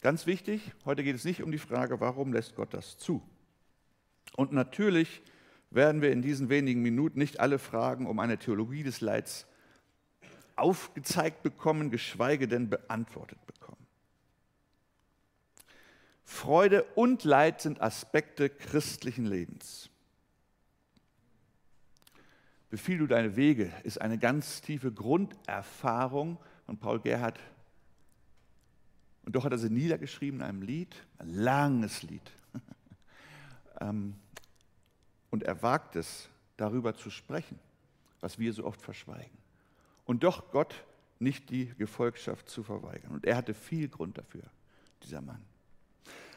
Ganz 0.00 0.26
wichtig, 0.26 0.72
heute 0.84 1.04
geht 1.04 1.14
es 1.14 1.24
nicht 1.24 1.42
um 1.42 1.52
die 1.52 1.58
Frage, 1.58 2.00
warum 2.00 2.32
lässt 2.32 2.56
Gott 2.56 2.74
das 2.74 2.98
zu? 2.98 3.22
Und 4.36 4.52
natürlich 4.52 5.22
werden 5.74 6.02
wir 6.02 6.12
in 6.12 6.22
diesen 6.22 6.48
wenigen 6.48 6.82
Minuten 6.82 7.18
nicht 7.18 7.40
alle 7.40 7.58
Fragen 7.58 8.06
um 8.06 8.18
eine 8.18 8.38
Theologie 8.38 8.82
des 8.82 9.00
Leids 9.00 9.46
aufgezeigt 10.56 11.42
bekommen, 11.42 11.90
geschweige 11.90 12.46
denn 12.46 12.68
beantwortet 12.68 13.44
bekommen. 13.46 13.86
Freude 16.24 16.84
und 16.94 17.24
Leid 17.24 17.60
sind 17.60 17.80
Aspekte 17.80 18.48
christlichen 18.48 19.26
Lebens. 19.26 19.90
Befiehl 22.70 22.98
du 22.98 23.06
deine 23.06 23.36
Wege 23.36 23.70
ist 23.82 24.00
eine 24.00 24.18
ganz 24.18 24.62
tiefe 24.62 24.92
Grunderfahrung 24.92 26.38
von 26.64 26.78
Paul 26.78 27.00
Gerhard 27.00 27.38
und 29.24 29.36
doch 29.36 29.44
hat 29.44 29.52
er 29.52 29.58
sie 29.58 29.70
niedergeschrieben 29.70 30.40
in 30.40 30.46
einem 30.46 30.62
Lied, 30.62 30.94
ein 31.18 31.34
langes 31.34 32.02
Lied. 32.02 32.30
Ähm, 33.80 34.14
und 35.32 35.42
er 35.42 35.62
wagt 35.62 35.96
es, 35.96 36.28
darüber 36.58 36.94
zu 36.94 37.10
sprechen, 37.10 37.58
was 38.20 38.38
wir 38.38 38.52
so 38.52 38.64
oft 38.64 38.80
verschweigen. 38.80 39.36
Und 40.04 40.22
doch 40.22 40.52
Gott 40.52 40.74
nicht 41.18 41.50
die 41.50 41.72
Gefolgschaft 41.78 42.48
zu 42.48 42.62
verweigern. 42.62 43.12
Und 43.12 43.24
er 43.24 43.36
hatte 43.36 43.54
viel 43.54 43.88
Grund 43.88 44.18
dafür, 44.18 44.42
dieser 45.02 45.22
Mann. 45.22 45.40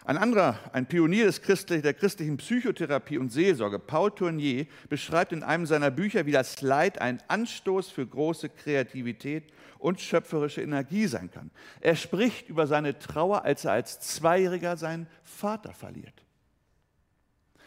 Ein 0.06 0.18
anderer, 0.18 0.60
ein 0.72 0.86
Pionier 0.86 1.26
des 1.26 1.42
Christlich, 1.42 1.82
der 1.82 1.94
christlichen 1.94 2.38
Psychotherapie 2.38 3.18
und 3.18 3.32
Seelsorge, 3.32 3.80
Paul 3.80 4.12
Tournier, 4.12 4.66
beschreibt 4.88 5.34
in 5.34 5.44
einem 5.44 5.66
seiner 5.66 5.92
Bücher, 5.92 6.26
wie 6.26 6.32
das 6.32 6.62
Leid 6.62 7.02
ein 7.02 7.22
Anstoß 7.28 7.90
für 7.90 8.06
große 8.06 8.50
Kreativität 8.50 9.52
und 9.80 10.00
schöpferische 10.00 10.62
Energie 10.62 11.08
sein 11.08 11.32
kann. 11.32 11.52
Er 11.82 11.96
spricht 11.96 12.48
über 12.48 12.66
seine 12.66 12.98
Trauer, 12.98 13.44
als 13.44 13.66
er 13.66 13.74
als 13.74 14.00
Zweijähriger 14.00 14.78
seinen 14.78 15.08
Vater 15.24 15.74
verliert. 15.74 16.25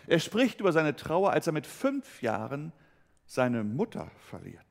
Er 0.09 0.21
spricht 0.21 0.61
über 0.61 0.73
seine 0.73 0.97
Trauer, 0.97 1.33
als 1.33 1.47
er 1.47 1.53
mit 1.53 1.67
fünf 1.67 2.23
Jahren 2.23 2.73
seine 3.27 3.62
Mutter 3.62 4.11
verliert. 4.31 4.65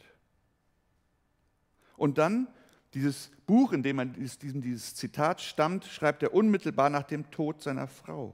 Und 1.95 2.17
dann 2.17 2.47
dieses 2.95 3.29
Buch, 3.45 3.71
in 3.71 3.83
dem 3.83 4.13
dieses, 4.13 4.39
dieses 4.39 4.95
Zitat 4.95 5.39
stammt, 5.39 5.85
schreibt 5.85 6.23
er 6.23 6.33
unmittelbar 6.33 6.89
nach 6.89 7.03
dem 7.03 7.29
Tod 7.29 7.61
seiner 7.61 7.87
Frau. 7.87 8.33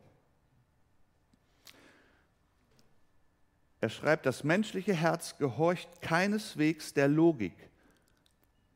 Er 3.81 3.89
schreibt, 3.89 4.25
das 4.25 4.45
menschliche 4.45 4.93
Herz 4.93 5.37
gehorcht 5.37 6.01
keineswegs 6.01 6.93
der 6.93 7.09
Logik, 7.09 7.69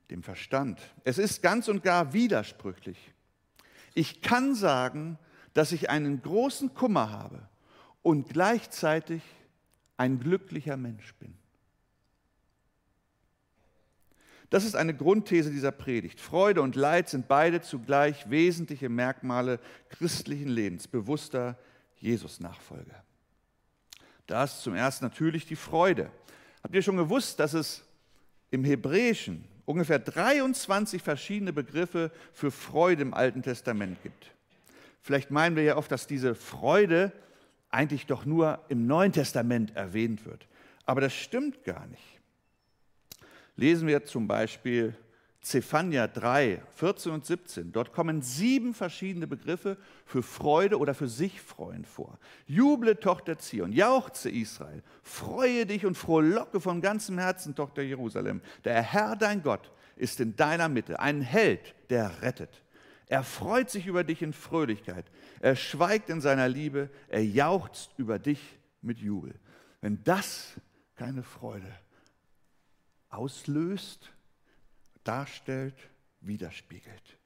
dem 0.10 0.22
Verstand. 0.22 0.82
Es 1.06 1.18
ist 1.18 1.42
ganz 1.42 1.70
und 1.70 1.82
gar 1.82 2.12
widersprüchlich. 2.12 3.14
Ich 3.94 4.22
kann 4.22 4.54
sagen, 4.54 5.18
dass 5.54 5.72
ich 5.72 5.90
einen 5.90 6.22
großen 6.22 6.74
Kummer 6.74 7.10
habe 7.10 7.48
und 8.08 8.30
gleichzeitig 8.30 9.22
ein 9.98 10.22
glücklicher 10.22 10.78
Mensch 10.78 11.14
bin. 11.16 11.34
Das 14.50 14.64
ist 14.64 14.78
eine 14.78 14.96
Grundthese 14.96 15.52
dieser 15.52 15.74
Predigt. 15.74 16.22
Freude 16.22 16.62
und 16.62 16.78
Leid 16.78 17.10
sind 17.10 17.28
beide 17.28 17.60
zugleich 17.62 18.30
wesentliche 18.30 18.88
Merkmale 18.88 19.60
christlichen 19.90 20.48
Lebens, 20.48 20.88
bewusster 20.88 21.58
Jesus-Nachfolge. 21.98 22.96
Da 24.26 24.46
ist 24.46 24.62
zum 24.62 24.74
ersten 24.74 25.04
natürlich 25.04 25.46
die 25.46 25.58
Freude. 25.58 26.10
Habt 26.64 26.76
ihr 26.76 26.84
schon 26.84 26.96
gewusst, 26.96 27.42
dass 27.42 27.54
es 27.54 27.84
im 28.52 28.64
Hebräischen 28.64 29.44
ungefähr 29.66 30.00
23 30.00 31.04
verschiedene 31.04 31.52
Begriffe 31.52 32.14
für 32.32 32.52
Freude 32.52 33.02
im 33.02 33.14
Alten 33.14 33.42
Testament 33.42 34.02
gibt? 34.02 34.32
Vielleicht 35.02 35.30
meinen 35.30 35.58
wir 35.58 35.64
ja 35.64 35.76
oft, 35.76 35.92
dass 35.92 36.08
diese 36.08 36.36
Freude 36.36 37.12
eigentlich 37.78 38.08
doch 38.08 38.26
nur 38.26 38.60
im 38.70 38.88
Neuen 38.88 39.12
Testament 39.12 39.76
erwähnt 39.76 40.26
wird. 40.26 40.48
Aber 40.86 41.02
das 41.02 41.14
stimmt 41.14 41.64
gar 41.64 41.88
nicht 41.88 42.18
lesen 43.58 43.88
wir 43.88 44.06
zum 44.06 44.28
Beispiel 44.28 44.96
Zephania 45.42 46.08
3, 46.08 46.62
14 46.76 47.12
und 47.12 47.26
17. 47.26 47.72
Dort 47.72 47.94
kommen 47.94 48.22
sieben 48.22 48.74
verschiedene 48.74 49.28
Begriffe 49.28 49.78
für 50.06 50.24
Freude 50.24 50.78
oder 50.78 50.94
für 50.94 51.08
sich 51.08 51.42
freuen 51.42 51.86
vor. 51.86 52.18
Juble, 52.48 53.00
Tochter 53.00 53.38
Zion, 53.38 53.72
jauchze 53.72 54.30
Israel, 54.30 54.84
freue 55.04 55.66
dich 55.66 55.86
und 55.86 55.96
frohlocke 55.96 56.60
von 56.60 56.82
ganzem 56.82 57.18
Herzen, 57.18 57.56
Tochter 57.56 57.82
Jerusalem. 57.82 58.42
Der 58.66 58.82
Herr, 58.82 59.16
dein 59.16 59.42
Gott, 59.42 59.72
ist 59.96 60.20
in 60.20 60.36
deiner 60.36 60.70
Mitte, 60.70 61.00
ein 61.00 61.22
Held, 61.22 61.76
der 61.90 62.22
rettet. 62.22 62.62
Er 63.08 63.24
freut 63.24 63.70
sich 63.70 63.88
über 63.88 64.04
dich 64.04 64.22
in 64.22 64.34
Fröhlichkeit. 64.34 65.06
Er 65.40 65.56
schweigt 65.56 66.10
in 66.10 66.20
seiner 66.20 66.50
Liebe. 66.50 66.90
Er 67.08 67.26
jauchzt 67.26 67.92
über 67.98 68.20
dich 68.20 68.60
mit 68.82 69.00
Jubel. 69.00 69.34
Wenn 69.80 70.04
das 70.04 70.60
keine 70.96 71.24
Freude 71.24 71.72
auslöst, 73.10 74.12
darstellt, 75.04 75.76
widerspiegelt. 76.20 77.18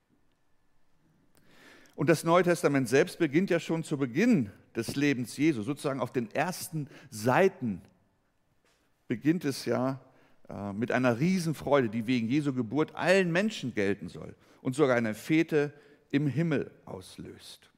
Und 1.95 2.09
das 2.09 2.23
Neue 2.23 2.43
Testament 2.43 2.87
selbst 2.87 3.17
beginnt 3.17 3.49
ja 3.49 3.59
schon 3.59 3.83
zu 3.83 3.97
Beginn 3.97 4.51
des 4.75 4.95
Lebens 4.95 5.35
Jesu, 5.37 5.63
sozusagen 5.63 5.99
auf 5.99 6.11
den 6.11 6.29
ersten 6.31 6.87
Seiten 7.09 7.81
beginnt 9.07 9.43
es 9.43 9.65
ja 9.65 9.99
äh, 10.47 10.71
mit 10.73 10.91
einer 10.91 11.19
Riesenfreude, 11.19 11.89
die 11.89 12.07
wegen 12.07 12.29
Jesu 12.29 12.53
Geburt 12.53 12.95
allen 12.95 13.31
Menschen 13.31 13.73
gelten 13.73 14.07
soll 14.07 14.35
und 14.61 14.75
sogar 14.75 14.95
eine 14.95 15.13
Fete 15.13 15.73
im 16.09 16.27
Himmel 16.27 16.71
auslöst. 16.85 17.69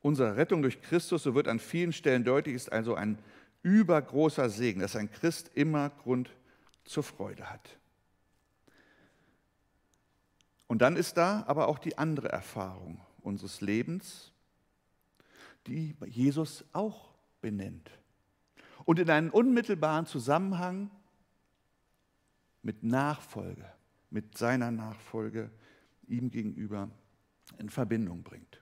Unsere 0.00 0.36
Rettung 0.36 0.62
durch 0.62 0.80
Christus, 0.80 1.24
so 1.24 1.34
wird 1.34 1.48
an 1.48 1.58
vielen 1.58 1.92
Stellen 1.92 2.24
deutlich, 2.24 2.54
ist 2.54 2.72
also 2.72 2.94
ein 2.94 3.18
übergroßer 3.62 4.48
Segen, 4.48 4.80
dass 4.80 4.96
ein 4.96 5.10
Christ 5.10 5.50
immer 5.54 5.90
Grund 5.90 6.30
zur 6.84 7.02
Freude 7.02 7.50
hat. 7.50 7.78
Und 10.66 10.82
dann 10.82 10.96
ist 10.96 11.16
da 11.16 11.44
aber 11.46 11.68
auch 11.68 11.78
die 11.78 11.98
andere 11.98 12.28
Erfahrung 12.28 13.00
unseres 13.22 13.60
Lebens, 13.60 14.32
die 15.66 15.96
Jesus 16.06 16.64
auch 16.72 17.10
benennt. 17.40 17.90
und 18.84 18.98
in 18.98 19.10
einen 19.10 19.28
unmittelbaren 19.28 20.06
Zusammenhang 20.06 20.90
mit 22.68 22.82
Nachfolge, 22.82 23.64
mit 24.10 24.36
seiner 24.36 24.70
Nachfolge 24.70 25.50
ihm 26.06 26.30
gegenüber 26.30 26.90
in 27.56 27.70
Verbindung 27.70 28.22
bringt. 28.22 28.60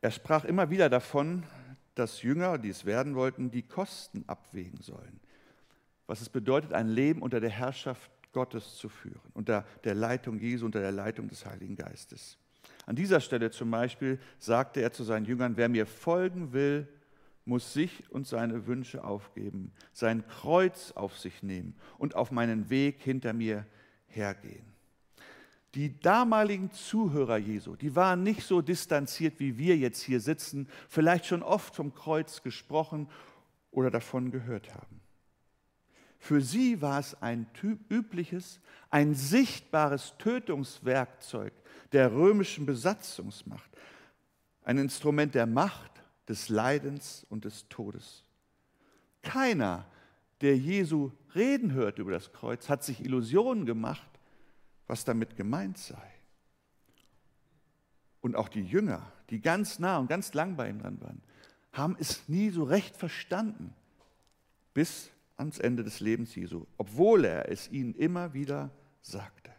Er 0.00 0.12
sprach 0.12 0.44
immer 0.44 0.70
wieder 0.70 0.88
davon, 0.88 1.42
dass 1.96 2.22
Jünger, 2.22 2.58
die 2.58 2.68
es 2.68 2.84
werden 2.84 3.16
wollten, 3.16 3.50
die 3.50 3.64
Kosten 3.64 4.22
abwägen 4.28 4.80
sollen. 4.82 5.18
Was 6.06 6.20
es 6.20 6.28
bedeutet, 6.28 6.72
ein 6.72 6.86
Leben 6.86 7.22
unter 7.22 7.40
der 7.40 7.50
Herrschaft 7.50 8.12
Gottes 8.30 8.76
zu 8.76 8.88
führen, 8.88 9.32
unter 9.34 9.66
der 9.82 9.96
Leitung 9.96 10.38
Jesu, 10.38 10.64
unter 10.64 10.78
der 10.78 10.92
Leitung 10.92 11.26
des 11.26 11.44
Heiligen 11.44 11.74
Geistes. 11.74 12.38
An 12.86 12.94
dieser 12.94 13.18
Stelle 13.18 13.50
zum 13.50 13.68
Beispiel 13.72 14.20
sagte 14.38 14.80
er 14.80 14.92
zu 14.92 15.02
seinen 15.02 15.26
Jüngern, 15.26 15.56
wer 15.56 15.68
mir 15.68 15.86
folgen 15.86 16.52
will, 16.52 16.86
muss 17.44 17.72
sich 17.72 18.10
und 18.10 18.26
seine 18.26 18.66
Wünsche 18.66 19.04
aufgeben, 19.04 19.72
sein 19.92 20.26
Kreuz 20.26 20.92
auf 20.92 21.18
sich 21.18 21.42
nehmen 21.42 21.74
und 21.98 22.14
auf 22.14 22.30
meinen 22.30 22.70
Weg 22.70 23.00
hinter 23.00 23.32
mir 23.32 23.66
hergehen. 24.06 24.64
Die 25.74 26.00
damaligen 26.00 26.72
Zuhörer 26.72 27.38
Jesu, 27.38 27.76
die 27.76 27.94
waren 27.94 28.24
nicht 28.24 28.42
so 28.42 28.60
distanziert, 28.60 29.38
wie 29.38 29.56
wir 29.56 29.76
jetzt 29.76 30.02
hier 30.02 30.20
sitzen, 30.20 30.68
vielleicht 30.88 31.26
schon 31.26 31.42
oft 31.42 31.76
vom 31.76 31.94
Kreuz 31.94 32.42
gesprochen 32.42 33.08
oder 33.70 33.90
davon 33.90 34.32
gehört 34.32 34.74
haben. 34.74 35.00
Für 36.18 36.40
sie 36.40 36.82
war 36.82 36.98
es 36.98 37.20
ein 37.22 37.46
übliches, 37.88 38.60
ein 38.90 39.14
sichtbares 39.14 40.14
Tötungswerkzeug 40.18 41.52
der 41.92 42.12
römischen 42.12 42.66
Besatzungsmacht, 42.66 43.70
ein 44.64 44.76
Instrument 44.76 45.34
der 45.34 45.46
Macht, 45.46 45.99
des 46.28 46.48
Leidens 46.48 47.26
und 47.28 47.44
des 47.44 47.68
Todes. 47.68 48.24
Keiner, 49.22 49.86
der 50.40 50.56
Jesu 50.56 51.10
reden 51.34 51.72
hört 51.72 51.98
über 51.98 52.12
das 52.12 52.32
Kreuz, 52.32 52.68
hat 52.68 52.82
sich 52.82 53.04
Illusionen 53.04 53.66
gemacht, 53.66 54.08
was 54.86 55.04
damit 55.04 55.36
gemeint 55.36 55.78
sei. 55.78 56.10
Und 58.20 58.36
auch 58.36 58.48
die 58.48 58.62
Jünger, 58.62 59.10
die 59.30 59.40
ganz 59.40 59.78
nah 59.78 59.98
und 59.98 60.08
ganz 60.08 60.34
lang 60.34 60.56
bei 60.56 60.68
ihm 60.68 60.80
dran 60.80 61.00
waren, 61.00 61.22
haben 61.72 61.96
es 61.98 62.28
nie 62.28 62.50
so 62.50 62.64
recht 62.64 62.96
verstanden, 62.96 63.74
bis 64.74 65.10
ans 65.36 65.58
Ende 65.58 65.84
des 65.84 66.00
Lebens 66.00 66.34
Jesu, 66.34 66.66
obwohl 66.76 67.24
er 67.24 67.48
es 67.50 67.70
ihnen 67.70 67.94
immer 67.94 68.34
wieder 68.34 68.70
sagte. 69.02 69.52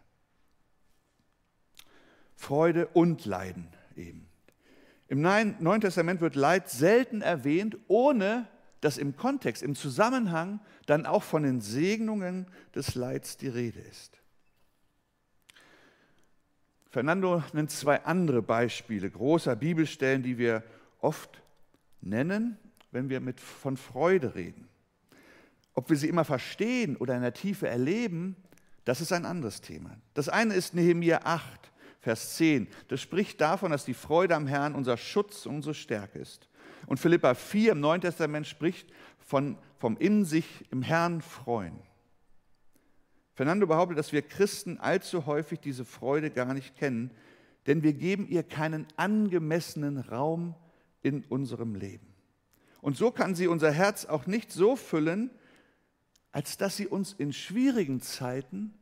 Freude 2.36 2.88
und 2.88 3.26
Leiden 3.26 3.68
eben. 3.96 4.31
Im 5.12 5.20
Neuen 5.20 5.82
Testament 5.82 6.22
wird 6.22 6.36
Leid 6.36 6.70
selten 6.70 7.22
erwähnt, 7.22 7.78
ohne 7.90 8.48
dass 8.80 8.98
im 8.98 9.18
Kontext, 9.18 9.62
im 9.62 9.76
Zusammenhang 9.76 10.62
dann 10.86 11.06
auch 11.06 11.24
von 11.24 11.44
den 11.44 11.60
Segnungen 11.60 12.48
des 12.74 12.96
Leids 12.96 13.36
die 13.36 13.50
Rede 13.50 13.82
ist. 13.82 14.22
Fernando 16.92 17.44
nennt 17.52 17.72
zwei 17.72 18.06
andere 18.06 18.42
Beispiele 18.42 19.12
großer 19.12 19.58
Bibelstellen, 19.58 20.24
die 20.24 20.38
wir 20.38 20.64
oft 21.02 21.44
nennen, 22.00 22.58
wenn 22.92 23.10
wir 23.10 23.20
mit, 23.20 23.42
von 23.42 23.76
Freude 23.76 24.34
reden. 24.36 24.70
Ob 25.74 25.90
wir 25.90 25.98
sie 25.98 26.08
immer 26.08 26.24
verstehen 26.24 26.96
oder 26.96 27.18
in 27.18 27.22
der 27.22 27.34
Tiefe 27.34 27.68
erleben, 27.68 28.38
das 28.86 29.02
ist 29.02 29.12
ein 29.12 29.26
anderes 29.26 29.60
Thema. 29.60 29.98
Das 30.14 30.30
eine 30.30 30.54
ist 30.54 30.74
Nehemiah 30.74 31.20
8, 31.26 31.71
Vers 32.02 32.36
10. 32.36 32.68
Das 32.88 33.00
spricht 33.00 33.40
davon, 33.40 33.72
dass 33.72 33.86
die 33.86 33.94
Freude 33.94 34.36
am 34.36 34.48
Herrn 34.48 34.76
unser 34.76 34.98
Schutz, 34.98 35.46
unsere 35.46 35.76
Stärke 35.76 36.20
ist. 36.20 36.50
Und 36.88 37.00
Philippa 37.00 37.36
4 37.36 37.74
im 37.74 37.80
Neuen 37.80 38.02
Testament 38.02 38.48
spricht 38.48 38.92
von, 39.20 39.58
vom 39.78 39.98
in 39.98 40.26
sich 40.26 40.66
im 40.72 40.82
Herrn 40.82 41.22
freuen. 41.22 41.80
Fernando 43.34 43.68
behauptet, 43.68 44.00
dass 44.00 44.12
wir 44.12 44.24
Christen 44.24 44.80
allzu 44.80 45.28
häufig 45.28 45.60
diese 45.60 45.86
Freude 45.86 46.32
gar 46.32 46.54
nicht 46.54 46.76
kennen, 46.76 47.12
denn 47.68 47.84
wir 47.84 47.94
geben 47.94 48.28
ihr 48.28 48.44
keinen 48.44 48.88
angemessenen 48.98 50.00
Raum 50.00 50.56
in 51.04 51.24
unserem 51.26 51.76
Leben. 51.76 52.08
Und 52.82 52.98
so 52.98 53.12
kann 53.12 53.36
sie 53.36 53.48
unser 53.48 53.72
Herz 53.72 54.06
auch 54.06 54.26
nicht 54.26 54.52
so 54.52 54.76
füllen, 54.76 55.30
als 56.32 56.58
dass 56.58 56.78
sie 56.78 56.88
uns 56.88 57.14
in 57.14 57.32
schwierigen 57.32 58.02
Zeiten 58.02 58.74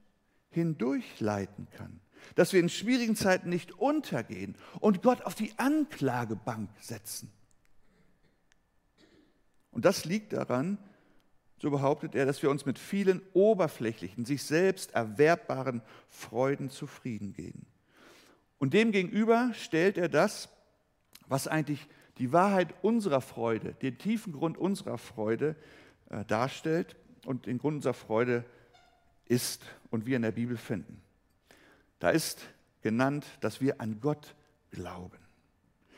hindurchleiten 0.52 1.68
kann. 1.72 2.00
Dass 2.36 2.54
wir 2.54 2.60
in 2.60 2.70
schwierigen 2.70 3.16
Zeiten 3.16 3.50
nicht 3.50 3.72
untergehen 3.80 4.56
und 4.80 5.02
Gott 5.02 5.22
auf 5.24 5.36
die 5.36 5.52
Anklagebank 5.58 6.70
setzen. 6.80 7.32
Und 9.72 9.86
das 9.86 10.06
liegt 10.06 10.34
daran, 10.34 10.78
so 11.62 11.70
behauptet 11.72 12.16
er, 12.16 12.26
dass 12.26 12.42
wir 12.42 12.50
uns 12.50 12.66
mit 12.66 12.80
vielen 12.80 13.22
oberflächlichen, 13.34 14.26
sich 14.26 14.44
selbst 14.44 14.92
erwerbbaren 14.92 15.82
Freuden 16.10 16.70
zufrieden 16.70 17.34
gehen. 17.34 17.66
Und 18.58 18.74
demgegenüber 18.74 19.52
stellt 19.54 19.98
er 19.98 20.10
das, 20.10 20.50
was 21.28 21.48
eigentlich 21.48 21.88
die 22.18 22.34
Wahrheit 22.34 22.74
unserer 22.82 23.22
Freude, 23.22 23.74
den 23.82 23.98
tiefen 23.98 24.34
Grund 24.34 24.58
unserer 24.58 24.98
Freude 24.98 25.56
äh, 26.10 26.26
darstellt 26.26 26.96
und 27.26 27.46
den 27.46 27.58
Grund 27.58 27.78
unserer 27.78 27.94
Freude 27.94 28.44
ist 29.26 29.64
und 29.90 30.06
wir 30.06 30.16
in 30.16 30.24
der 30.24 30.32
Bibel 30.32 30.58
finden. 30.58 31.02
Da 32.00 32.10
ist 32.10 32.40
genannt, 32.82 33.26
dass 33.42 33.62
wir 33.62 33.80
an 33.82 34.00
Gott 34.00 34.36
glauben. 34.72 35.18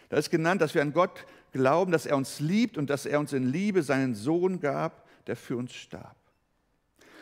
Da 0.09 0.17
ist 0.17 0.29
genannt, 0.29 0.61
dass 0.61 0.73
wir 0.73 0.81
an 0.81 0.93
Gott 0.93 1.25
glauben, 1.51 1.91
dass 1.91 2.05
er 2.05 2.17
uns 2.17 2.39
liebt 2.39 2.77
und 2.77 2.89
dass 2.89 3.05
er 3.05 3.19
uns 3.19 3.33
in 3.33 3.51
Liebe 3.51 3.83
seinen 3.83 4.15
Sohn 4.15 4.59
gab 4.59 5.07
der 5.27 5.35
für 5.35 5.57
uns 5.57 5.73
starb. 5.73 6.15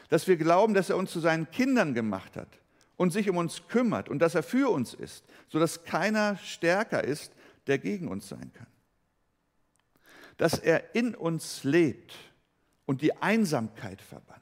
Dass 0.09 0.27
wir 0.27 0.37
glauben, 0.37 0.73
dass 0.73 0.89
er 0.89 0.97
uns 0.97 1.11
zu 1.11 1.19
seinen 1.19 1.49
Kindern 1.51 1.93
gemacht 1.93 2.35
hat 2.35 2.59
und 2.97 3.11
sich 3.11 3.29
um 3.29 3.37
uns 3.37 3.67
kümmert 3.67 4.09
und 4.09 4.19
dass 4.19 4.35
er 4.35 4.43
für 4.43 4.71
uns 4.71 4.93
ist, 4.93 5.25
sodass 5.49 5.83
keiner 5.83 6.37
stärker 6.37 7.03
ist, 7.03 7.31
der 7.67 7.77
gegen 7.77 8.07
uns 8.07 8.27
sein 8.27 8.51
kann. 8.53 8.67
Dass 10.37 10.57
er 10.57 10.95
in 10.95 11.15
uns 11.15 11.63
lebt 11.63 12.15
und 12.85 13.01
die 13.01 13.13
Einsamkeit 13.17 14.01
verbannt. 14.01 14.39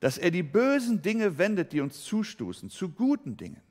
Dass 0.00 0.18
er 0.18 0.30
die 0.30 0.42
bösen 0.42 1.02
Dinge 1.02 1.38
wendet, 1.38 1.72
die 1.72 1.80
uns 1.80 2.04
zustoßen, 2.04 2.70
zu 2.70 2.90
guten 2.90 3.36
Dingen. 3.36 3.62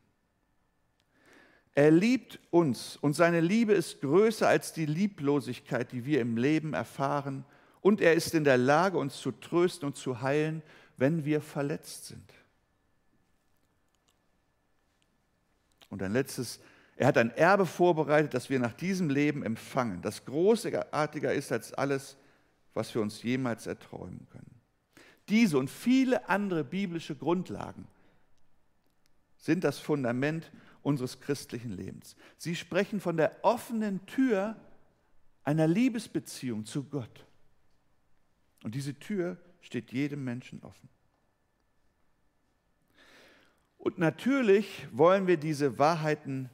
Er 1.75 1.91
liebt 1.91 2.39
uns 2.51 2.95
und 2.95 3.13
seine 3.13 3.41
Liebe 3.41 3.73
ist 3.73 3.99
größer 3.99 4.47
als 4.47 4.71
die 4.71 4.85
Lieblosigkeit, 4.85 5.91
die 5.91 6.05
wir 6.05 6.21
im 6.21 6.37
Leben 6.37 6.73
erfahren 6.73 7.43
und 7.81 7.99
er 8.01 8.13
ist 8.13 8.33
in 8.33 8.45
der 8.45 8.57
Lage, 8.57 8.97
uns 8.97 9.17
zu 9.19 9.31
trösten 9.31 9.87
und 9.87 9.95
zu 9.97 10.21
heilen, 10.21 10.63
wenn 10.97 11.25
wir 11.25 11.41
verletzt 11.41 12.05
sind. 12.05 12.33
Und 15.89 16.01
ein 16.01 16.13
letztes, 16.13 16.61
er 16.95 17.07
hat 17.07 17.17
ein 17.17 17.31
Erbe 17.31 17.65
vorbereitet, 17.65 18.33
das 18.33 18.49
wir 18.49 18.59
nach 18.59 18.73
diesem 18.73 19.09
Leben 19.09 19.43
empfangen, 19.43 20.01
das 20.01 20.25
großartiger 20.25 21.33
ist 21.33 21.51
als 21.51 21.73
alles, 21.73 22.17
was 22.73 22.95
wir 22.95 23.01
uns 23.01 23.21
jemals 23.21 23.67
erträumen 23.67 24.25
können. 24.31 24.54
Diese 25.29 25.57
und 25.57 25.69
viele 25.69 26.29
andere 26.29 26.63
biblische 26.63 27.15
Grundlagen 27.15 27.87
sind 29.37 29.63
das 29.63 29.79
Fundament 29.79 30.51
unseres 30.81 31.19
christlichen 31.19 31.71
Lebens. 31.71 32.15
Sie 32.37 32.55
sprechen 32.55 32.99
von 32.99 33.17
der 33.17 33.43
offenen 33.43 34.05
Tür 34.05 34.55
einer 35.43 35.67
Liebesbeziehung 35.67 36.65
zu 36.65 36.83
Gott. 36.83 37.25
Und 38.63 38.75
diese 38.75 38.97
Tür 38.97 39.37
steht 39.61 39.91
jedem 39.91 40.23
Menschen 40.23 40.61
offen. 40.63 40.89
Und 43.77 43.99
natürlich 43.99 44.87
wollen 44.91 45.27
wir 45.27 45.37
diese 45.37 45.77
Wahrheiten 45.77 46.49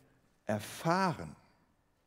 erfahren. 0.45 1.36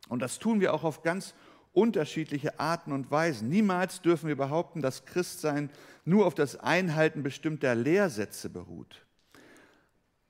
Und 0.09 0.21
das 0.21 0.39
tun 0.39 0.61
wir 0.61 0.75
auch 0.75 0.85
auf 0.85 1.03
ganz 1.03 1.35
unterschiedliche 1.75 2.59
Arten 2.59 2.93
und 2.93 3.11
Weisen. 3.11 3.49
Niemals 3.49 4.01
dürfen 4.01 4.29
wir 4.29 4.37
behaupten, 4.37 4.81
dass 4.81 5.05
Christsein 5.05 5.71
nur 6.05 6.27
auf 6.27 6.35
das 6.35 6.57
Einhalten 6.57 7.23
bestimmter 7.23 7.75
Lehrsätze 7.75 8.49
beruht. 8.49 9.05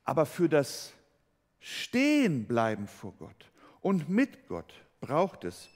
Aber 0.04 0.26
für 0.26 0.48
das 0.48 0.92
Stehenbleiben 1.60 2.88
vor 2.88 3.14
Gott 3.18 3.50
und 3.80 4.08
mit 4.08 4.48
Gott 4.48 4.74
braucht 5.00 5.44
es 5.44 5.68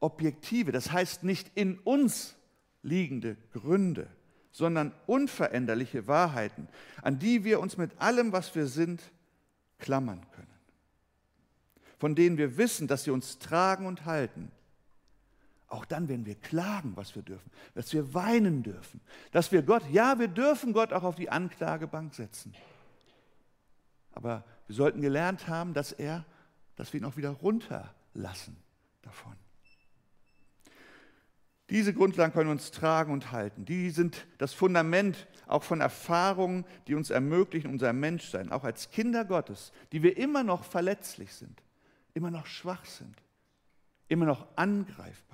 objektive, 0.00 0.72
das 0.72 0.92
heißt 0.92 1.24
nicht 1.24 1.50
in 1.54 1.78
uns 1.78 2.34
liegende 2.82 3.36
Gründe, 3.52 4.08
sondern 4.50 4.92
unveränderliche 5.06 6.06
Wahrheiten, 6.06 6.68
an 7.00 7.18
die 7.18 7.44
wir 7.44 7.60
uns 7.60 7.76
mit 7.76 8.00
allem, 8.00 8.32
was 8.32 8.54
wir 8.54 8.66
sind, 8.66 9.02
klammern 9.78 10.24
können. 10.32 10.48
Von 11.98 12.14
denen 12.14 12.36
wir 12.36 12.56
wissen, 12.56 12.88
dass 12.88 13.04
sie 13.04 13.10
uns 13.10 13.38
tragen 13.38 13.86
und 13.86 14.04
halten. 14.04 14.50
Auch 15.72 15.86
dann, 15.86 16.06
wenn 16.10 16.26
wir 16.26 16.34
klagen, 16.34 16.92
was 16.96 17.14
wir 17.14 17.22
dürfen, 17.22 17.50
dass 17.72 17.94
wir 17.94 18.12
weinen 18.12 18.62
dürfen, 18.62 19.00
dass 19.30 19.52
wir 19.52 19.62
Gott, 19.62 19.82
ja, 19.90 20.18
wir 20.18 20.28
dürfen 20.28 20.74
Gott 20.74 20.92
auch 20.92 21.02
auf 21.02 21.16
die 21.16 21.30
Anklagebank 21.30 22.12
setzen. 22.12 22.54
Aber 24.12 24.44
wir 24.66 24.76
sollten 24.76 25.00
gelernt 25.00 25.48
haben, 25.48 25.72
dass 25.72 25.92
er, 25.92 26.26
dass 26.76 26.92
wir 26.92 27.00
ihn 27.00 27.06
auch 27.06 27.16
wieder 27.16 27.30
runterlassen 27.30 28.54
davon. 29.00 29.32
Diese 31.70 31.94
Grundlagen 31.94 32.34
können 32.34 32.50
uns 32.50 32.70
tragen 32.70 33.10
und 33.10 33.32
halten. 33.32 33.64
Die 33.64 33.88
sind 33.88 34.26
das 34.36 34.52
Fundament 34.52 35.26
auch 35.46 35.62
von 35.62 35.80
Erfahrungen, 35.80 36.66
die 36.86 36.94
uns 36.94 37.08
ermöglichen, 37.08 37.70
unser 37.70 37.94
Menschsein, 37.94 38.52
auch 38.52 38.64
als 38.64 38.90
Kinder 38.90 39.24
Gottes, 39.24 39.72
die 39.92 40.02
wir 40.02 40.18
immer 40.18 40.44
noch 40.44 40.64
verletzlich 40.64 41.32
sind, 41.32 41.62
immer 42.12 42.30
noch 42.30 42.44
schwach 42.44 42.84
sind, 42.84 43.16
immer 44.08 44.26
noch 44.26 44.46
angreifbar, 44.56 45.31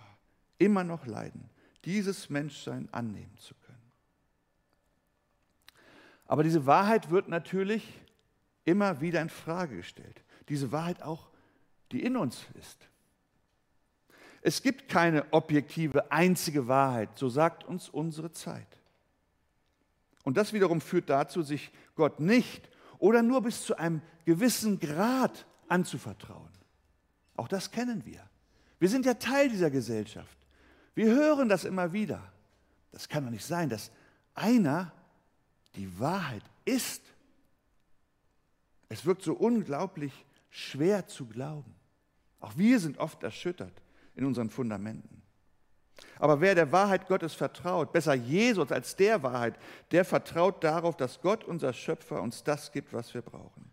immer 0.59 0.85
noch 0.85 1.07
leiden, 1.07 1.49
dieses 1.85 2.31
Menschsein 2.31 2.89
annehmen 2.93 3.37
zu 3.39 3.55
können. 3.55 3.79
Aber 6.27 6.43
diese 6.43 6.67
Wahrheit 6.67 7.11
wird 7.11 7.29
natürlich 7.29 8.01
immer 8.65 9.01
wieder 9.01 9.23
in 9.23 9.31
Frage 9.31 9.77
gestellt. 9.77 10.23
Diese 10.49 10.73
Wahrheit 10.73 11.03
auch, 11.03 11.31
die 11.91 12.03
in 12.03 12.17
uns 12.17 12.45
ist. 12.59 12.89
Es 14.43 14.63
gibt 14.63 14.89
keine 14.89 15.33
objektive, 15.33 16.13
einzige 16.13 16.69
Wahrheit, 16.69 17.17
so 17.19 17.29
sagt 17.29 17.65
uns 17.65 17.89
unsere 17.89 18.31
Zeit. 18.31 18.67
Und 20.23 20.37
das 20.37 20.53
wiederum 20.53 20.81
führt 20.81 21.09
dazu, 21.09 21.43
sich 21.43 21.71
Gott 21.95 22.21
nicht 22.21 22.69
oder 22.99 23.23
nur 23.23 23.43
bis 23.43 23.65
zu 23.65 23.77
einem 23.77 24.03
gewissen 24.27 24.79
Grad 24.79 25.47
anzuvertrauen. 25.69 26.51
Auch 27.37 27.49
das 27.49 27.71
kennen 27.71 28.05
wir. 28.05 28.23
Wir 28.79 28.89
sind 28.89 29.07
ja 29.07 29.15
Teil 29.15 29.49
dieser 29.49 29.71
Gesellschaft. 29.71 30.38
Wir 30.99 31.15
hören 31.15 31.49
das 31.49 31.65
immer 31.65 31.93
wieder. 31.93 32.21
Das 32.91 33.09
kann 33.09 33.23
doch 33.23 33.31
nicht 33.31 33.45
sein, 33.45 33.69
dass 33.69 33.93
einer 34.35 34.93
die 35.77 36.01
Wahrheit 36.01 36.43
ist. 36.65 37.05
Es 38.89 39.07
wirkt 39.07 39.23
so 39.23 39.35
unglaublich 39.35 40.13
schwer 40.51 41.07
zu 41.07 41.27
glauben. 41.27 41.73
Auch 42.41 42.57
wir 42.57 42.81
sind 42.81 42.99
oft 42.99 43.23
erschüttert 43.23 43.81
in 44.17 44.25
unseren 44.25 44.51
Fundamenten. 44.51 45.23
Aber 46.19 46.41
wer 46.41 46.57
der 46.57 46.73
Wahrheit 46.73 47.07
Gottes 47.07 47.33
vertraut, 47.33 47.93
besser 47.93 48.15
Jesus 48.15 48.73
als 48.73 48.97
der 48.97 49.23
Wahrheit, 49.23 49.55
der 49.93 50.05
vertraut 50.05 50.65
darauf, 50.65 50.97
dass 50.97 51.21
Gott, 51.21 51.45
unser 51.45 51.73
Schöpfer, 51.75 52.21
uns 52.21 52.43
das 52.43 52.73
gibt, 52.73 52.93
was 52.93 53.15
wir 53.15 53.23
brauchen. 53.23 53.71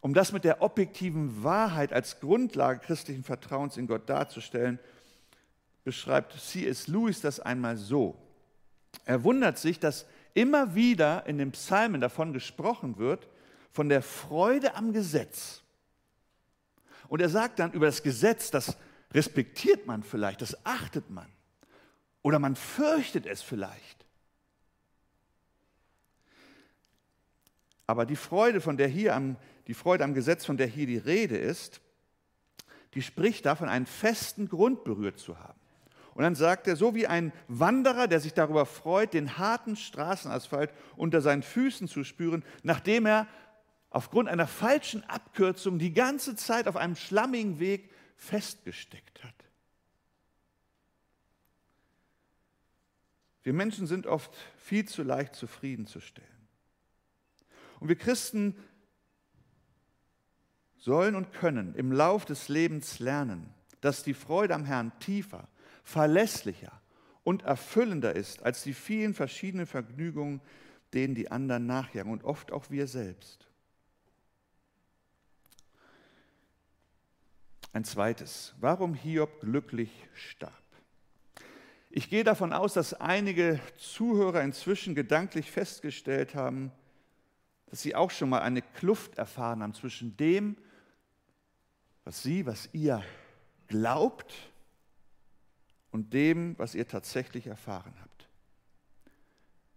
Um 0.00 0.14
das 0.14 0.30
mit 0.30 0.44
der 0.44 0.62
objektiven 0.62 1.42
Wahrheit 1.42 1.92
als 1.92 2.20
Grundlage 2.20 2.78
christlichen 2.78 3.24
Vertrauens 3.24 3.76
in 3.76 3.88
Gott 3.88 4.08
darzustellen, 4.08 4.78
beschreibt 5.84 6.32
C.S. 6.32 6.88
Lewis 6.88 7.20
das 7.20 7.40
einmal 7.40 7.76
so. 7.76 8.16
Er 9.04 9.24
wundert 9.24 9.58
sich, 9.58 9.78
dass 9.78 10.06
immer 10.34 10.74
wieder 10.74 11.26
in 11.26 11.38
den 11.38 11.52
Psalmen 11.52 12.00
davon 12.00 12.32
gesprochen 12.32 12.98
wird, 12.98 13.28
von 13.72 13.88
der 13.88 14.02
Freude 14.02 14.74
am 14.74 14.92
Gesetz. 14.92 15.62
Und 17.08 17.20
er 17.20 17.28
sagt 17.28 17.58
dann 17.58 17.72
über 17.72 17.86
das 17.86 18.02
Gesetz, 18.02 18.50
das 18.50 18.76
respektiert 19.12 19.86
man 19.86 20.02
vielleicht, 20.02 20.42
das 20.42 20.64
achtet 20.64 21.10
man. 21.10 21.28
Oder 22.22 22.38
man 22.38 22.56
fürchtet 22.56 23.26
es 23.26 23.42
vielleicht. 23.42 24.04
Aber 27.86 28.06
die 28.06 28.16
Freude, 28.16 28.60
von 28.60 28.76
der 28.76 28.86
hier 28.86 29.16
am, 29.16 29.36
die 29.66 29.74
Freude 29.74 30.04
am 30.04 30.14
Gesetz, 30.14 30.44
von 30.44 30.56
der 30.56 30.68
hier 30.68 30.86
die 30.86 30.98
Rede 30.98 31.36
ist, 31.36 31.80
die 32.94 33.02
spricht 33.02 33.46
davon, 33.46 33.68
einen 33.68 33.86
festen 33.86 34.48
Grund 34.48 34.84
berührt 34.84 35.18
zu 35.18 35.38
haben. 35.38 35.59
Und 36.14 36.22
dann 36.22 36.34
sagt 36.34 36.66
er, 36.66 36.76
so 36.76 36.94
wie 36.94 37.06
ein 37.06 37.32
Wanderer, 37.48 38.08
der 38.08 38.20
sich 38.20 38.34
darüber 38.34 38.66
freut, 38.66 39.14
den 39.14 39.38
harten 39.38 39.76
Straßenasphalt 39.76 40.72
unter 40.96 41.20
seinen 41.20 41.42
Füßen 41.42 41.88
zu 41.88 42.04
spüren, 42.04 42.44
nachdem 42.62 43.06
er 43.06 43.26
aufgrund 43.90 44.28
einer 44.28 44.46
falschen 44.46 45.04
Abkürzung 45.04 45.78
die 45.78 45.92
ganze 45.92 46.36
Zeit 46.36 46.68
auf 46.68 46.76
einem 46.76 46.96
schlammigen 46.96 47.58
Weg 47.58 47.90
festgesteckt 48.16 49.22
hat. 49.24 49.34
Wir 53.42 53.52
Menschen 53.52 53.86
sind 53.86 54.06
oft 54.06 54.36
viel 54.58 54.86
zu 54.86 55.02
leicht 55.02 55.34
zufriedenzustellen. 55.34 56.28
Und 57.80 57.88
wir 57.88 57.96
Christen 57.96 58.54
sollen 60.76 61.14
und 61.14 61.32
können 61.32 61.74
im 61.74 61.92
Lauf 61.92 62.24
des 62.24 62.48
Lebens 62.48 62.98
lernen, 62.98 63.52
dass 63.80 64.02
die 64.02 64.14
Freude 64.14 64.54
am 64.54 64.64
Herrn 64.64 64.92
tiefer, 64.98 65.48
verlässlicher 65.82 66.80
und 67.24 67.42
erfüllender 67.42 68.14
ist 68.14 68.42
als 68.42 68.62
die 68.62 68.74
vielen 68.74 69.14
verschiedenen 69.14 69.66
Vergnügungen, 69.66 70.40
denen 70.94 71.14
die 71.14 71.30
anderen 71.30 71.66
nachjagen 71.66 72.12
und 72.12 72.24
oft 72.24 72.52
auch 72.52 72.70
wir 72.70 72.86
selbst. 72.86 73.46
Ein 77.72 77.84
zweites, 77.84 78.54
warum 78.58 78.94
Hiob 78.94 79.40
glücklich 79.40 79.90
starb. 80.14 80.52
Ich 81.88 82.10
gehe 82.10 82.24
davon 82.24 82.52
aus, 82.52 82.74
dass 82.74 82.94
einige 82.94 83.60
Zuhörer 83.76 84.42
inzwischen 84.42 84.94
gedanklich 84.94 85.50
festgestellt 85.50 86.34
haben, 86.34 86.72
dass 87.66 87.82
sie 87.82 87.94
auch 87.94 88.10
schon 88.10 88.28
mal 88.28 88.42
eine 88.42 88.62
Kluft 88.62 89.18
erfahren 89.18 89.62
haben 89.62 89.74
zwischen 89.74 90.16
dem, 90.16 90.56
was 92.04 92.22
sie, 92.22 92.46
was 92.46 92.68
ihr 92.72 93.04
glaubt 93.68 94.49
und 95.90 96.12
dem, 96.12 96.58
was 96.58 96.74
ihr 96.74 96.86
tatsächlich 96.86 97.46
erfahren 97.46 97.94
habt. 98.00 98.28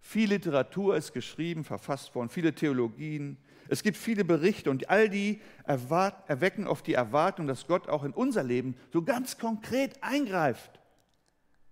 Viel 0.01 0.29
Literatur 0.29 0.97
ist 0.97 1.13
geschrieben, 1.13 1.63
verfasst 1.63 2.13
worden, 2.13 2.29
viele 2.29 2.53
Theologien. 2.53 3.37
Es 3.69 3.83
gibt 3.83 3.97
viele 3.97 4.25
Berichte 4.25 4.69
und 4.69 4.89
all 4.89 5.09
die 5.09 5.41
erwecken 5.65 6.67
auf 6.67 6.83
die 6.83 6.93
Erwartung, 6.93 7.47
dass 7.47 7.67
Gott 7.67 7.87
auch 7.87 8.03
in 8.03 8.11
unser 8.11 8.43
Leben 8.43 8.75
so 8.91 9.01
ganz 9.01 9.37
konkret 9.37 10.03
eingreift. 10.03 10.79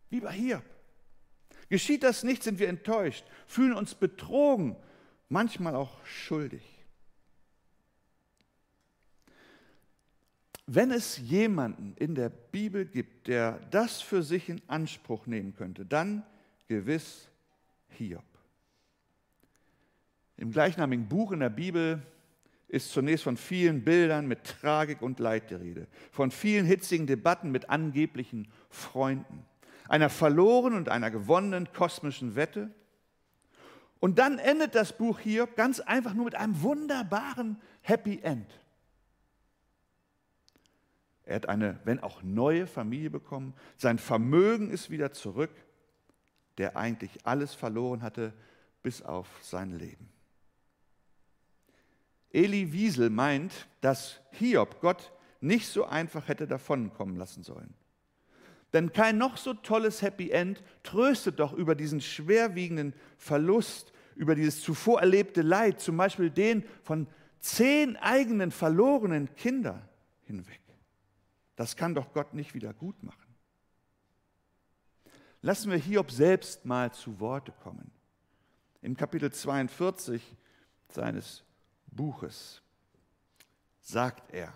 Wie 0.09 0.21
bei 0.21 0.31
hier. 0.31 0.63
Geschieht 1.69 2.03
das 2.03 2.23
nicht, 2.23 2.43
sind 2.43 2.59
wir 2.59 2.69
enttäuscht, 2.69 3.25
fühlen 3.47 3.73
uns 3.73 3.95
betrogen, 3.95 4.75
manchmal 5.29 5.75
auch 5.75 6.03
schuldig. 6.05 6.70
Wenn 10.73 10.91
es 10.91 11.17
jemanden 11.17 11.95
in 11.97 12.15
der 12.15 12.29
Bibel 12.29 12.85
gibt, 12.85 13.27
der 13.27 13.59
das 13.71 13.99
für 14.01 14.23
sich 14.23 14.47
in 14.47 14.61
Anspruch 14.67 15.27
nehmen 15.27 15.53
könnte, 15.53 15.85
dann 15.85 16.23
gewiss 16.69 17.27
Hiob. 17.89 18.23
Im 20.37 20.49
gleichnamigen 20.53 21.09
Buch 21.09 21.33
in 21.33 21.41
der 21.41 21.49
Bibel 21.49 22.01
ist 22.69 22.93
zunächst 22.93 23.25
von 23.25 23.35
vielen 23.35 23.83
Bildern 23.83 24.29
mit 24.29 24.45
Tragik 24.45 25.01
und 25.01 25.19
Leid 25.19 25.49
die 25.49 25.55
Rede, 25.55 25.87
von 26.09 26.31
vielen 26.31 26.65
hitzigen 26.65 27.05
Debatten 27.05 27.51
mit 27.51 27.69
angeblichen 27.69 28.47
Freunden, 28.69 29.45
einer 29.89 30.09
verlorenen 30.09 30.77
und 30.77 30.87
einer 30.87 31.11
gewonnenen 31.11 31.73
kosmischen 31.73 32.35
Wette. 32.37 32.71
Und 33.99 34.19
dann 34.19 34.39
endet 34.39 34.73
das 34.75 34.97
Buch 34.97 35.19
hier 35.19 35.47
ganz 35.47 35.81
einfach 35.81 36.13
nur 36.13 36.23
mit 36.23 36.35
einem 36.35 36.61
wunderbaren 36.61 37.59
Happy 37.81 38.21
End. 38.23 38.47
Er 41.31 41.35
hat 41.35 41.49
eine, 41.49 41.79
wenn 41.85 41.99
auch 41.99 42.23
neue 42.23 42.67
Familie 42.67 43.09
bekommen. 43.09 43.53
Sein 43.77 43.97
Vermögen 43.99 44.69
ist 44.69 44.89
wieder 44.89 45.13
zurück, 45.13 45.51
der 46.57 46.75
eigentlich 46.75 47.25
alles 47.25 47.55
verloren 47.55 48.01
hatte, 48.01 48.33
bis 48.83 49.01
auf 49.01 49.27
sein 49.41 49.71
Leben. 49.71 50.09
Eli 52.33 52.73
Wiesel 52.73 53.09
meint, 53.09 53.67
dass 53.79 54.19
Hiob 54.31 54.81
Gott 54.81 55.13
nicht 55.39 55.67
so 55.67 55.85
einfach 55.85 56.27
hätte 56.27 56.47
davonkommen 56.47 57.15
lassen 57.15 57.43
sollen. 57.43 57.73
Denn 58.73 58.91
kein 58.91 59.17
noch 59.17 59.37
so 59.37 59.53
tolles 59.53 60.01
Happy 60.01 60.31
End 60.31 60.61
tröstet 60.83 61.39
doch 61.39 61.53
über 61.53 61.75
diesen 61.75 62.01
schwerwiegenden 62.01 62.93
Verlust, 63.17 63.93
über 64.15 64.35
dieses 64.35 64.61
zuvor 64.61 64.99
erlebte 64.99 65.41
Leid, 65.41 65.79
zum 65.79 65.95
Beispiel 65.95 66.29
den 66.29 66.65
von 66.83 67.07
zehn 67.39 67.95
eigenen 67.95 68.51
verlorenen 68.51 69.33
Kindern 69.35 69.81
hinweg. 70.23 70.60
Das 71.61 71.75
kann 71.75 71.93
doch 71.93 72.11
Gott 72.11 72.33
nicht 72.33 72.55
wieder 72.55 72.73
gut 72.73 73.03
machen. 73.03 73.35
Lassen 75.43 75.69
wir 75.69 75.77
Hiob 75.77 76.09
selbst 76.09 76.65
mal 76.65 76.91
zu 76.91 77.19
Worte 77.19 77.51
kommen. 77.51 77.91
Im 78.81 78.97
Kapitel 78.97 79.31
42 79.31 80.35
seines 80.89 81.43
Buches 81.85 82.63
sagt 83.79 84.33
er, 84.33 84.51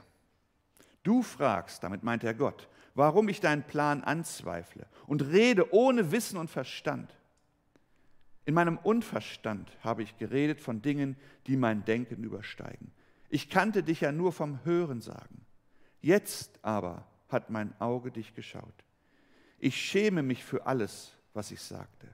du 1.03 1.21
fragst, 1.21 1.83
damit 1.83 2.01
meint 2.01 2.23
er 2.23 2.33
Gott, 2.33 2.67
warum 2.95 3.29
ich 3.29 3.39
deinen 3.39 3.61
Plan 3.61 4.03
anzweifle 4.03 4.87
und 5.05 5.21
rede 5.27 5.71
ohne 5.75 6.11
Wissen 6.11 6.39
und 6.39 6.49
Verstand. 6.49 7.15
In 8.45 8.55
meinem 8.55 8.79
Unverstand 8.79 9.77
habe 9.83 10.01
ich 10.01 10.17
geredet 10.17 10.59
von 10.59 10.81
Dingen, 10.81 11.17
die 11.45 11.55
mein 11.55 11.85
Denken 11.85 12.23
übersteigen. 12.23 12.91
Ich 13.29 13.51
kannte 13.51 13.83
dich 13.83 14.01
ja 14.01 14.11
nur 14.11 14.33
vom 14.33 14.65
Hören 14.65 15.01
sagen. 15.01 15.44
Jetzt 16.05 16.59
aber 16.61 17.03
hat 17.29 17.49
mein 17.49 17.73
Auge 17.81 18.11
dich 18.11 18.35
geschaut. 18.35 18.85
Ich 19.57 19.75
schäme 19.75 20.21
mich 20.21 20.43
für 20.43 20.67
alles, 20.67 21.13
was 21.33 21.49
ich 21.49 21.59
sagte. 21.59 22.07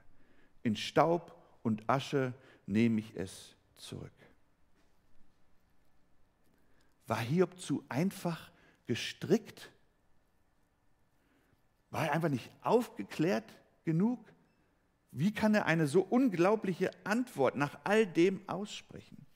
In 0.62 0.76
Staub 0.76 1.36
und 1.62 1.90
Asche 1.90 2.32
nehme 2.64 3.00
ich 3.00 3.14
es 3.14 3.54
zurück. 3.74 4.14
War 7.06 7.18
Hiob 7.18 7.60
zu 7.60 7.84
einfach 7.90 8.50
gestrickt? 8.86 9.70
War 11.90 12.06
er 12.06 12.12
einfach 12.14 12.30
nicht 12.30 12.50
aufgeklärt 12.62 13.52
genug? 13.84 14.24
Wie 15.10 15.34
kann 15.34 15.54
er 15.54 15.66
eine 15.66 15.86
so 15.86 16.00
unglaubliche 16.00 16.92
Antwort 17.04 17.56
nach 17.56 17.78
all 17.84 18.06
dem 18.06 18.40
aussprechen? 18.48 19.26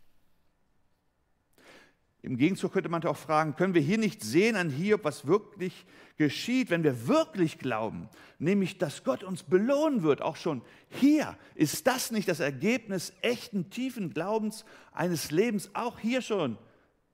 Im 2.26 2.36
Gegenzug 2.36 2.72
könnte 2.72 2.88
man 2.88 3.04
auch 3.04 3.16
fragen, 3.16 3.54
können 3.54 3.74
wir 3.74 3.80
hier 3.80 3.98
nicht 3.98 4.20
sehen 4.20 4.56
an 4.56 4.68
Hiob, 4.68 5.04
was 5.04 5.28
wirklich 5.28 5.86
geschieht, 6.16 6.70
wenn 6.70 6.82
wir 6.82 7.06
wirklich 7.06 7.56
glauben, 7.56 8.08
nämlich 8.40 8.78
dass 8.78 9.04
Gott 9.04 9.22
uns 9.22 9.44
belohnen 9.44 10.02
wird, 10.02 10.22
auch 10.22 10.34
schon 10.34 10.62
hier. 10.88 11.38
Ist 11.54 11.86
das 11.86 12.10
nicht 12.10 12.26
das 12.26 12.40
Ergebnis 12.40 13.12
echten, 13.20 13.70
tiefen 13.70 14.12
Glaubens 14.12 14.64
eines 14.90 15.30
Lebens, 15.30 15.70
auch 15.74 16.00
hier 16.00 16.20
schon 16.20 16.58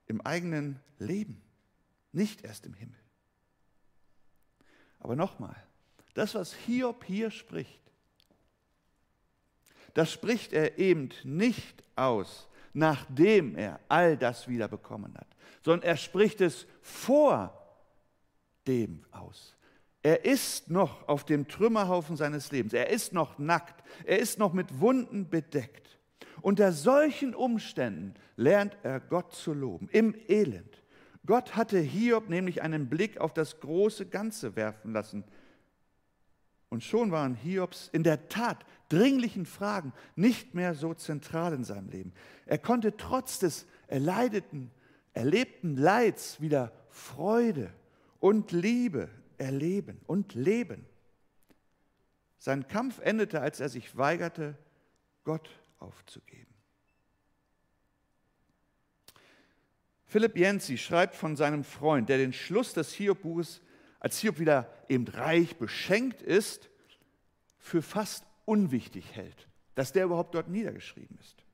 im 0.06 0.22
eigenen 0.22 0.80
Leben, 0.98 1.42
nicht 2.12 2.42
erst 2.42 2.64
im 2.64 2.72
Himmel? 2.72 2.96
Aber 4.98 5.14
nochmal, 5.14 5.62
das, 6.14 6.34
was 6.34 6.54
Hiob 6.54 7.04
hier 7.04 7.30
spricht, 7.30 7.82
das 9.92 10.10
spricht 10.10 10.54
er 10.54 10.78
eben 10.78 11.10
nicht 11.22 11.84
aus, 11.96 12.48
nachdem 12.72 13.56
er 13.56 13.80
all 13.88 14.16
das 14.16 14.48
wieder 14.48 14.68
bekommen 14.68 15.14
hat, 15.16 15.28
sondern 15.62 15.88
er 15.88 15.96
spricht 15.96 16.40
es 16.40 16.66
vor 16.80 17.52
dem 18.66 19.04
aus. 19.10 19.56
Er 20.02 20.24
ist 20.24 20.68
noch 20.68 21.06
auf 21.08 21.24
dem 21.24 21.46
Trümmerhaufen 21.46 22.16
seines 22.16 22.50
Lebens. 22.50 22.72
Er 22.72 22.90
ist 22.90 23.12
noch 23.12 23.38
nackt. 23.38 23.84
Er 24.04 24.18
ist 24.18 24.38
noch 24.38 24.52
mit 24.52 24.80
Wunden 24.80 25.28
bedeckt. 25.28 25.98
Unter 26.40 26.72
solchen 26.72 27.34
Umständen 27.36 28.14
lernt 28.36 28.76
er 28.82 28.98
Gott 28.98 29.32
zu 29.32 29.52
loben, 29.54 29.88
im 29.92 30.14
Elend. 30.26 30.82
Gott 31.24 31.54
hatte 31.54 31.78
Hiob 31.78 32.28
nämlich 32.28 32.62
einen 32.62 32.88
Blick 32.88 33.18
auf 33.18 33.32
das 33.32 33.60
große 33.60 34.06
Ganze 34.06 34.56
werfen 34.56 34.92
lassen. 34.92 35.22
Und 36.72 36.82
schon 36.82 37.10
waren 37.10 37.34
Hiobs 37.34 37.90
in 37.92 38.02
der 38.02 38.30
Tat 38.30 38.64
dringlichen 38.88 39.44
Fragen 39.44 39.92
nicht 40.16 40.54
mehr 40.54 40.74
so 40.74 40.94
zentral 40.94 41.52
in 41.52 41.64
seinem 41.64 41.90
Leben. 41.90 42.14
Er 42.46 42.56
konnte 42.56 42.96
trotz 42.96 43.38
des 43.38 43.66
erleideten, 43.88 44.70
erlebten 45.12 45.76
Leids 45.76 46.40
wieder 46.40 46.72
Freude 46.88 47.70
und 48.20 48.52
Liebe 48.52 49.10
erleben 49.36 50.00
und 50.06 50.34
leben. 50.34 50.86
Sein 52.38 52.66
Kampf 52.68 53.00
endete, 53.00 53.42
als 53.42 53.60
er 53.60 53.68
sich 53.68 53.98
weigerte, 53.98 54.56
Gott 55.24 55.50
aufzugeben. 55.78 56.54
Philipp 60.06 60.38
Jensi 60.38 60.78
schreibt 60.78 61.16
von 61.16 61.36
seinem 61.36 61.64
Freund, 61.64 62.08
der 62.08 62.16
den 62.16 62.32
Schluss 62.32 62.72
des 62.72 62.94
Hiob-Buches, 62.94 63.60
als 64.02 64.18
Hiob 64.18 64.40
wieder 64.40 64.68
eben 64.88 65.06
reich 65.06 65.56
beschenkt 65.58 66.22
ist, 66.22 66.68
für 67.56 67.82
fast 67.82 68.26
unwichtig 68.44 69.14
hält, 69.14 69.46
dass 69.76 69.92
der 69.92 70.06
überhaupt 70.06 70.34
dort 70.34 70.48
niedergeschrieben 70.48 71.16
ist. 71.20 71.44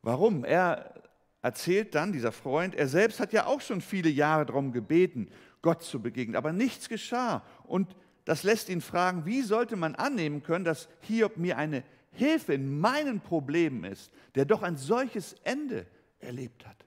Warum? 0.00 0.44
Er 0.44 1.02
erzählt 1.42 1.96
dann, 1.96 2.12
dieser 2.12 2.30
Freund, 2.30 2.76
er 2.76 2.86
selbst 2.86 3.18
hat 3.18 3.32
ja 3.32 3.46
auch 3.46 3.60
schon 3.60 3.80
viele 3.80 4.08
Jahre 4.08 4.46
darum 4.46 4.70
gebeten, 4.70 5.28
Gott 5.62 5.82
zu 5.82 6.00
begegnen, 6.00 6.36
aber 6.36 6.52
nichts 6.52 6.88
geschah. 6.88 7.44
Und 7.64 7.96
das 8.24 8.44
lässt 8.44 8.68
ihn 8.68 8.82
fragen, 8.82 9.26
wie 9.26 9.42
sollte 9.42 9.74
man 9.74 9.96
annehmen 9.96 10.44
können, 10.44 10.64
dass 10.64 10.88
Hiob 11.00 11.38
mir 11.38 11.58
eine 11.58 11.82
Hilfe 12.12 12.54
in 12.54 12.78
meinen 12.78 13.20
Problemen 13.20 13.82
ist, 13.82 14.12
der 14.36 14.44
doch 14.44 14.62
ein 14.62 14.76
solches 14.76 15.32
Ende 15.42 15.88
erlebt 16.20 16.64
hat. 16.68 16.86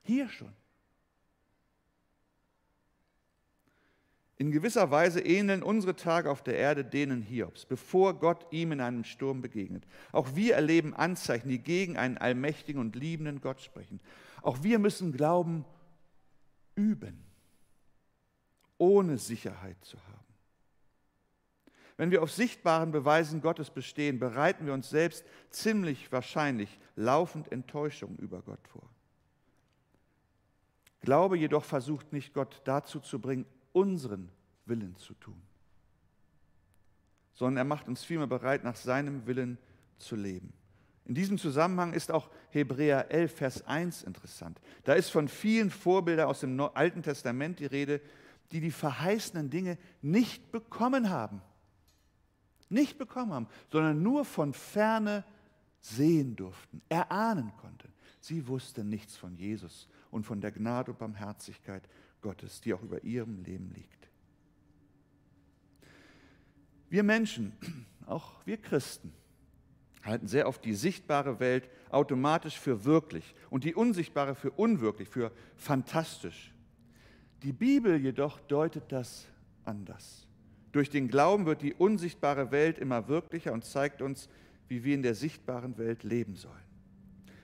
Hier 0.00 0.30
schon. 0.30 0.54
In 4.42 4.50
gewisser 4.50 4.90
Weise 4.90 5.20
ähneln 5.20 5.62
unsere 5.62 5.94
Tage 5.94 6.28
auf 6.28 6.42
der 6.42 6.56
Erde 6.56 6.84
denen 6.84 7.22
Hiobs, 7.22 7.64
bevor 7.64 8.14
Gott 8.14 8.44
ihm 8.50 8.72
in 8.72 8.80
einem 8.80 9.04
Sturm 9.04 9.40
begegnet. 9.40 9.86
Auch 10.10 10.34
wir 10.34 10.56
erleben 10.56 10.94
Anzeichen, 10.94 11.48
die 11.48 11.60
gegen 11.60 11.96
einen 11.96 12.18
allmächtigen 12.18 12.80
und 12.80 12.96
liebenden 12.96 13.40
Gott 13.40 13.60
sprechen. 13.60 14.00
Auch 14.42 14.64
wir 14.64 14.80
müssen 14.80 15.12
Glauben 15.12 15.64
üben, 16.74 17.22
ohne 18.78 19.16
Sicherheit 19.16 19.76
zu 19.84 19.96
haben. 19.96 20.34
Wenn 21.96 22.10
wir 22.10 22.20
auf 22.20 22.32
sichtbaren 22.32 22.90
Beweisen 22.90 23.42
Gottes 23.42 23.70
bestehen, 23.70 24.18
bereiten 24.18 24.66
wir 24.66 24.74
uns 24.74 24.90
selbst 24.90 25.24
ziemlich 25.50 26.10
wahrscheinlich 26.10 26.80
laufend 26.96 27.52
Enttäuschung 27.52 28.16
über 28.16 28.42
Gott 28.42 28.66
vor. 28.66 28.90
Glaube 31.00 31.38
jedoch 31.38 31.62
versucht 31.62 32.12
nicht 32.12 32.34
Gott 32.34 32.60
dazu 32.64 32.98
zu 32.98 33.20
bringen, 33.20 33.46
unseren 33.72 34.30
Willen 34.66 34.96
zu 34.96 35.14
tun, 35.14 35.40
sondern 37.34 37.58
er 37.58 37.64
macht 37.64 37.88
uns 37.88 38.04
vielmehr 38.04 38.26
bereit, 38.26 38.64
nach 38.64 38.76
seinem 38.76 39.26
Willen 39.26 39.58
zu 39.98 40.16
leben. 40.16 40.52
In 41.04 41.14
diesem 41.14 41.36
Zusammenhang 41.36 41.94
ist 41.94 42.12
auch 42.12 42.30
Hebräer 42.50 43.10
11, 43.10 43.34
Vers 43.34 43.66
1 43.66 44.04
interessant. 44.04 44.60
Da 44.84 44.92
ist 44.92 45.10
von 45.10 45.28
vielen 45.28 45.70
Vorbildern 45.70 46.28
aus 46.28 46.40
dem 46.40 46.60
Alten 46.60 47.02
Testament 47.02 47.58
die 47.58 47.66
Rede, 47.66 48.00
die 48.52 48.60
die 48.60 48.70
verheißenen 48.70 49.50
Dinge 49.50 49.78
nicht 50.00 50.52
bekommen 50.52 51.10
haben. 51.10 51.42
Nicht 52.68 52.98
bekommen 52.98 53.32
haben, 53.32 53.48
sondern 53.70 54.02
nur 54.02 54.24
von 54.24 54.54
ferne 54.54 55.24
sehen 55.80 56.36
durften, 56.36 56.80
erahnen 56.88 57.52
konnten. 57.60 57.92
Sie 58.20 58.46
wussten 58.46 58.88
nichts 58.88 59.16
von 59.16 59.34
Jesus 59.34 59.88
und 60.10 60.24
von 60.24 60.40
der 60.40 60.52
Gnade 60.52 60.92
und 60.92 60.98
Barmherzigkeit 60.98 61.88
Gottes, 62.22 62.60
die 62.60 62.72
auch 62.72 62.82
über 62.82 63.04
ihrem 63.04 63.42
Leben 63.42 63.70
liegt. 63.74 64.08
Wir 66.88 67.02
Menschen, 67.02 67.52
auch 68.06 68.34
wir 68.46 68.56
Christen, 68.56 69.12
halten 70.02 70.26
sehr 70.26 70.48
oft 70.48 70.64
die 70.64 70.74
sichtbare 70.74 71.38
Welt 71.38 71.68
automatisch 71.90 72.58
für 72.58 72.84
wirklich 72.84 73.34
und 73.50 73.64
die 73.64 73.74
unsichtbare 73.74 74.34
für 74.34 74.50
unwirklich, 74.50 75.08
für 75.08 75.30
fantastisch. 75.56 76.52
Die 77.42 77.52
Bibel 77.52 77.96
jedoch 78.00 78.40
deutet 78.40 78.84
das 78.90 79.26
anders. 79.64 80.26
Durch 80.72 80.90
den 80.90 81.08
Glauben 81.08 81.46
wird 81.46 81.62
die 81.62 81.74
unsichtbare 81.74 82.50
Welt 82.50 82.78
immer 82.78 83.08
wirklicher 83.08 83.52
und 83.52 83.64
zeigt 83.64 84.00
uns, 84.00 84.28
wie 84.68 84.84
wir 84.84 84.94
in 84.94 85.02
der 85.02 85.14
sichtbaren 85.14 85.76
Welt 85.76 86.02
leben 86.02 86.34
sollen. 86.34 86.54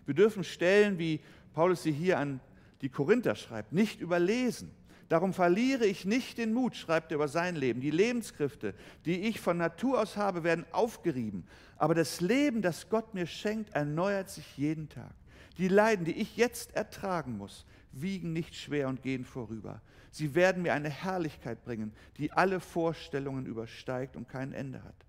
Wir 0.06 0.14
dürfen 0.14 0.44
Stellen, 0.44 0.98
wie 0.98 1.20
Paulus 1.52 1.82
sie 1.82 1.92
hier 1.92 2.18
an 2.18 2.40
die 2.80 2.88
Korinther 2.88 3.34
schreibt, 3.34 3.72
nicht 3.72 4.00
überlesen. 4.00 4.70
Darum 5.08 5.32
verliere 5.32 5.86
ich 5.86 6.04
nicht 6.04 6.36
den 6.36 6.52
Mut, 6.52 6.76
schreibt 6.76 7.12
er 7.12 7.16
über 7.16 7.28
sein 7.28 7.56
Leben. 7.56 7.80
Die 7.80 7.90
Lebenskräfte, 7.90 8.74
die 9.06 9.22
ich 9.22 9.40
von 9.40 9.56
Natur 9.56 10.00
aus 10.00 10.16
habe, 10.16 10.44
werden 10.44 10.66
aufgerieben. 10.70 11.46
Aber 11.76 11.94
das 11.94 12.20
Leben, 12.20 12.60
das 12.60 12.90
Gott 12.90 13.14
mir 13.14 13.26
schenkt, 13.26 13.74
erneuert 13.74 14.28
sich 14.28 14.58
jeden 14.58 14.88
Tag. 14.90 15.14
Die 15.56 15.68
Leiden, 15.68 16.04
die 16.04 16.12
ich 16.12 16.36
jetzt 16.36 16.76
ertragen 16.76 17.38
muss, 17.38 17.64
wiegen 17.92 18.32
nicht 18.34 18.54
schwer 18.54 18.88
und 18.88 19.02
gehen 19.02 19.24
vorüber. 19.24 19.80
Sie 20.10 20.34
werden 20.34 20.62
mir 20.62 20.74
eine 20.74 20.90
Herrlichkeit 20.90 21.64
bringen, 21.64 21.92
die 22.18 22.32
alle 22.32 22.60
Vorstellungen 22.60 23.46
übersteigt 23.46 24.14
und 24.14 24.28
kein 24.28 24.52
Ende 24.52 24.82
hat. 24.84 25.06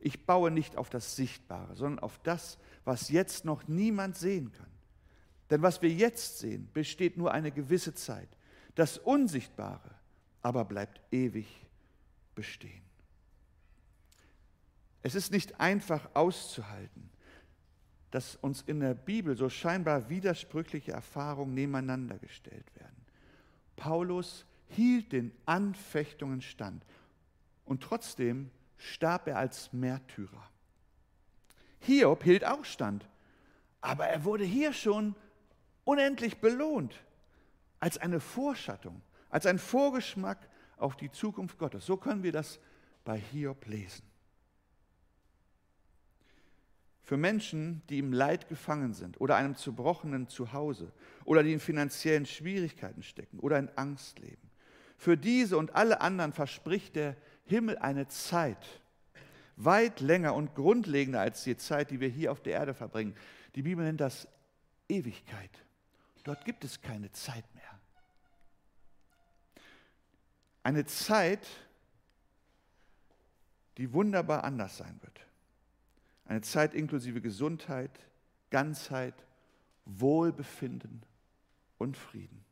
Ich 0.00 0.26
baue 0.26 0.50
nicht 0.50 0.76
auf 0.76 0.90
das 0.90 1.16
Sichtbare, 1.16 1.74
sondern 1.76 2.00
auf 2.00 2.18
das, 2.22 2.58
was 2.84 3.08
jetzt 3.08 3.44
noch 3.44 3.66
niemand 3.68 4.16
sehen 4.16 4.52
kann. 4.52 4.70
Denn 5.50 5.62
was 5.62 5.80
wir 5.80 5.90
jetzt 5.90 6.38
sehen, 6.38 6.68
besteht 6.72 7.16
nur 7.16 7.32
eine 7.32 7.50
gewisse 7.50 7.94
Zeit. 7.94 8.28
Das 8.74 8.98
Unsichtbare 8.98 9.90
aber 10.42 10.64
bleibt 10.64 11.00
ewig 11.10 11.46
bestehen. 12.34 12.82
Es 15.02 15.14
ist 15.14 15.32
nicht 15.32 15.60
einfach 15.60 16.08
auszuhalten, 16.14 17.10
dass 18.10 18.36
uns 18.36 18.62
in 18.62 18.80
der 18.80 18.94
Bibel 18.94 19.36
so 19.36 19.48
scheinbar 19.48 20.08
widersprüchliche 20.08 20.92
Erfahrungen 20.92 21.54
nebeneinander 21.54 22.18
gestellt 22.18 22.66
werden. 22.76 22.96
Paulus 23.76 24.44
hielt 24.68 25.12
den 25.12 25.32
Anfechtungen 25.46 26.40
stand 26.40 26.84
und 27.64 27.82
trotzdem 27.82 28.50
starb 28.76 29.28
er 29.28 29.38
als 29.38 29.72
Märtyrer. 29.72 30.48
Hiob 31.80 32.24
hielt 32.24 32.44
auch 32.44 32.64
stand, 32.64 33.06
aber 33.80 34.06
er 34.06 34.24
wurde 34.24 34.44
hier 34.44 34.72
schon 34.72 35.14
unendlich 35.88 36.36
belohnt 36.36 36.94
als 37.80 37.96
eine 37.96 38.20
Vorschattung, 38.20 39.00
als 39.30 39.46
ein 39.46 39.58
Vorgeschmack 39.58 40.38
auf 40.76 40.96
die 40.96 41.10
Zukunft 41.10 41.56
Gottes. 41.56 41.86
So 41.86 41.96
können 41.96 42.22
wir 42.22 42.30
das 42.30 42.60
bei 43.04 43.18
Hiob 43.18 43.64
lesen. 43.64 44.02
Für 47.02 47.16
Menschen, 47.16 47.80
die 47.88 48.00
im 48.00 48.12
Leid 48.12 48.50
gefangen 48.50 48.92
sind 48.92 49.18
oder 49.18 49.36
einem 49.36 49.56
zerbrochenen 49.56 50.28
Zuhause 50.28 50.92
oder 51.24 51.42
die 51.42 51.54
in 51.54 51.60
finanziellen 51.60 52.26
Schwierigkeiten 52.26 53.02
stecken 53.02 53.38
oder 53.38 53.58
in 53.58 53.70
Angst 53.76 54.18
leben. 54.18 54.50
Für 54.98 55.16
diese 55.16 55.56
und 55.56 55.74
alle 55.74 56.02
anderen 56.02 56.34
verspricht 56.34 56.96
der 56.96 57.16
Himmel 57.46 57.78
eine 57.78 58.08
Zeit, 58.08 58.82
weit 59.56 60.00
länger 60.00 60.34
und 60.34 60.54
grundlegender 60.54 61.20
als 61.20 61.44
die 61.44 61.56
Zeit, 61.56 61.90
die 61.90 62.00
wir 62.00 62.10
hier 62.10 62.30
auf 62.30 62.42
der 62.42 62.52
Erde 62.52 62.74
verbringen. 62.74 63.16
Die 63.54 63.62
Bibel 63.62 63.86
nennt 63.86 64.02
das 64.02 64.28
Ewigkeit. 64.86 65.64
Dort 66.24 66.44
gibt 66.44 66.64
es 66.64 66.80
keine 66.80 67.10
Zeit 67.12 67.44
mehr. 67.54 67.78
Eine 70.62 70.84
Zeit, 70.84 71.46
die 73.78 73.92
wunderbar 73.92 74.44
anders 74.44 74.76
sein 74.76 74.98
wird. 75.02 75.20
Eine 76.26 76.42
Zeit 76.42 76.74
inklusive 76.74 77.20
Gesundheit, 77.20 77.90
Ganzheit, 78.50 79.14
Wohlbefinden 79.86 81.02
und 81.78 81.96
Frieden. 81.96 82.44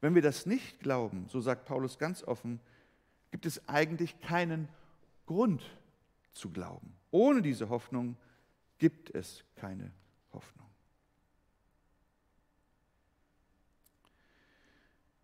Wenn 0.00 0.14
wir 0.14 0.22
das 0.22 0.46
nicht 0.46 0.80
glauben, 0.80 1.28
so 1.28 1.40
sagt 1.40 1.66
Paulus 1.66 1.98
ganz 1.98 2.22
offen, 2.22 2.60
gibt 3.30 3.44
es 3.44 3.68
eigentlich 3.68 4.18
keinen 4.20 4.68
Grund 5.26 5.62
zu 6.32 6.50
glauben. 6.50 6.94
Ohne 7.10 7.42
diese 7.42 7.68
Hoffnung 7.68 8.16
gibt 8.78 9.14
es 9.14 9.44
keine 9.56 9.92
Hoffnung. 10.32 10.65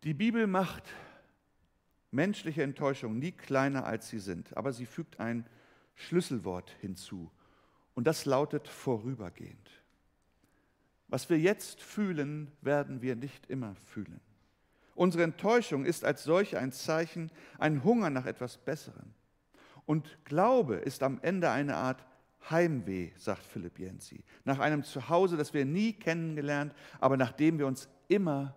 Die 0.04 0.14
Bibel 0.14 0.46
macht 0.46 0.82
menschliche 2.10 2.62
Enttäuschungen 2.62 3.18
nie 3.18 3.32
kleiner, 3.32 3.86
als 3.86 4.08
sie 4.08 4.18
sind, 4.18 4.56
aber 4.56 4.72
sie 4.72 4.86
fügt 4.86 5.20
ein 5.20 5.46
Schlüsselwort 5.94 6.74
hinzu 6.80 7.30
und 7.94 8.06
das 8.06 8.24
lautet 8.24 8.66
vorübergehend. 8.66 9.70
Was 11.08 11.30
wir 11.30 11.38
jetzt 11.38 11.80
fühlen, 11.80 12.50
werden 12.62 13.02
wir 13.02 13.14
nicht 13.14 13.46
immer 13.46 13.76
fühlen. 13.84 14.20
Unsere 14.94 15.24
Enttäuschung 15.24 15.84
ist 15.84 16.04
als 16.04 16.24
solche 16.24 16.58
ein 16.58 16.72
Zeichen, 16.72 17.30
ein 17.58 17.84
Hunger 17.84 18.10
nach 18.10 18.26
etwas 18.26 18.58
Besserem. 18.58 19.14
Und 19.86 20.18
Glaube 20.24 20.76
ist 20.76 21.02
am 21.02 21.18
Ende 21.22 21.50
eine 21.50 21.76
Art 21.76 22.04
Heimweh, 22.50 23.12
sagt 23.16 23.44
Philipp 23.44 23.78
Jensi, 23.78 24.24
nach 24.44 24.58
einem 24.58 24.82
Zuhause, 24.82 25.36
das 25.36 25.54
wir 25.54 25.64
nie 25.64 25.92
kennengelernt, 25.92 26.74
aber 26.98 27.16
nach 27.16 27.32
dem 27.32 27.58
wir 27.58 27.66
uns 27.66 27.88
immer 28.08 28.56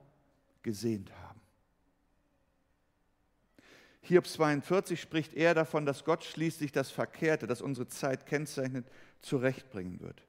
gesehnt 0.64 1.12
haben. 1.12 1.25
Hiob 4.06 4.28
42 4.28 5.02
spricht 5.02 5.34
er 5.34 5.56
davon, 5.56 5.86
dass 5.86 6.06
Gott 6.06 6.24
schließlich 6.24 6.72
das 6.72 6.92
Verkehrte, 6.92 7.48
das 7.48 7.62
unsere 7.62 7.88
Zeit 7.88 8.28
kennzeichnet, 8.28 8.88
zurechtbringen 9.22 10.00
wird. 10.00 10.22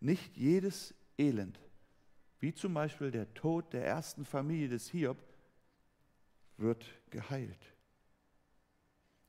Nicht 0.00 0.36
jedes 0.36 0.92
Elend, 1.16 1.60
wie 2.40 2.52
zum 2.52 2.74
Beispiel 2.74 3.12
der 3.12 3.32
Tod 3.34 3.72
der 3.72 3.86
ersten 3.86 4.24
Familie 4.24 4.68
des 4.68 4.88
Hiob, 4.88 5.18
wird 6.56 6.84
geheilt. 7.10 7.72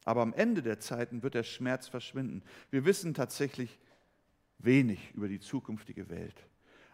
Aber 0.06 0.22
am 0.22 0.34
Ende 0.34 0.64
der 0.64 0.80
Zeiten 0.80 1.22
wird 1.22 1.36
der 1.36 1.44
Schmerz 1.44 1.88
verschwinden. 1.88 2.42
Wir 2.72 2.84
wissen 2.86 3.14
tatsächlich 3.14 3.78
wenig 4.58 5.12
über 5.14 5.28
die 5.28 5.40
zukünftige 5.40 6.10
Welt. 6.10 6.48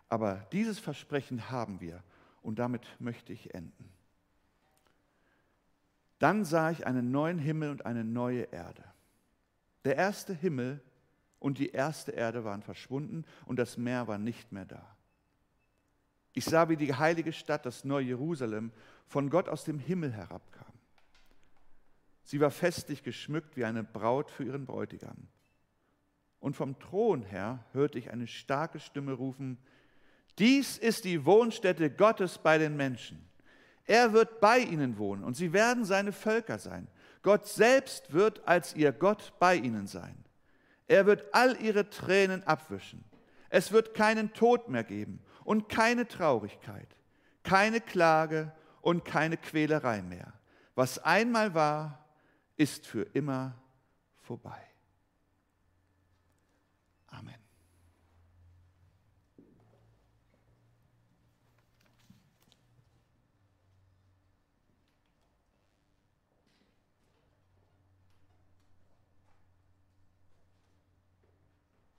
Aber 0.10 0.48
dieses 0.52 0.80
Versprechen 0.80 1.50
haben 1.50 1.80
wir 1.80 2.04
und 2.42 2.60
damit 2.60 2.86
möchte 3.00 3.32
ich 3.32 3.54
enden. 3.54 3.93
Dann 6.24 6.46
sah 6.46 6.72
ich 6.72 6.88
einen 6.88 7.12
neuen 7.12 7.38
Himmel 7.38 7.70
und 7.70 7.86
eine 7.86 8.06
neue 8.06 8.44
Erde. 8.44 8.86
Der 9.84 9.98
erste 9.98 10.34
Himmel 10.34 10.80
und 11.38 11.58
die 11.58 11.72
erste 11.72 12.14
Erde 12.14 12.46
waren 12.46 12.62
verschwunden 12.62 13.26
und 13.46 13.60
das 13.60 13.76
Meer 13.76 14.08
war 14.08 14.18
nicht 14.18 14.54
mehr 14.54 14.64
da. 14.64 14.96
Ich 16.32 16.46
sah, 16.46 16.70
wie 16.70 16.78
die 16.78 16.94
heilige 16.94 17.34
Stadt, 17.34 17.66
das 17.66 17.84
neue 17.84 18.06
Jerusalem, 18.06 18.72
von 19.06 19.30
Gott 19.30 19.50
aus 19.50 19.66
dem 19.66 19.80
Himmel 19.80 20.14
herabkam. 20.14 20.72
Sie 22.24 22.40
war 22.40 22.52
festlich 22.52 23.04
geschmückt 23.04 23.58
wie 23.58 23.66
eine 23.66 23.84
Braut 23.84 24.32
für 24.32 24.46
ihren 24.46 24.66
Bräutigam. 24.66 25.28
Und 26.40 26.56
vom 26.56 26.80
Thron 26.80 27.24
her 27.24 27.66
hörte 27.74 28.00
ich 28.00 28.12
eine 28.12 28.28
starke 28.28 28.80
Stimme 28.80 29.12
rufen, 29.12 29.58
dies 30.40 30.78
ist 30.78 31.04
die 31.04 31.26
Wohnstätte 31.26 31.90
Gottes 31.92 32.38
bei 32.38 32.58
den 32.58 32.78
Menschen. 32.78 33.33
Er 33.86 34.14
wird 34.14 34.40
bei 34.40 34.60
ihnen 34.60 34.98
wohnen 34.98 35.24
und 35.24 35.36
sie 35.36 35.54
werden 35.54 35.86
seine 35.86 36.12
Völker 36.12 36.58
sein. 36.58 36.88
Gott 37.22 37.48
selbst 37.48 38.14
wird 38.14 38.48
als 38.48 38.76
ihr 38.76 38.92
Gott 38.92 39.34
bei 39.40 39.56
ihnen 39.56 39.88
sein. 39.88 40.24
Er 40.88 41.06
wird 41.06 41.34
all 41.34 41.60
ihre 41.62 41.90
Tränen 41.90 42.44
abwischen. 42.44 43.04
Es 43.50 43.72
wird 43.72 43.94
keinen 43.94 44.34
Tod 44.34 44.70
mehr 44.70 44.84
geben 44.84 45.24
und 45.44 45.70
keine 45.70 46.08
Traurigkeit, 46.08 46.88
keine 47.44 47.82
Klage 47.82 48.52
und 48.82 49.06
keine 49.06 49.38
Quälerei 49.38 50.02
mehr. 50.02 50.34
Was 50.76 51.00
einmal 51.00 51.54
war, 51.54 52.06
ist 52.58 52.86
für 52.88 53.04
immer 53.14 53.56
vorbei. 54.22 54.62
Amen. 57.08 57.43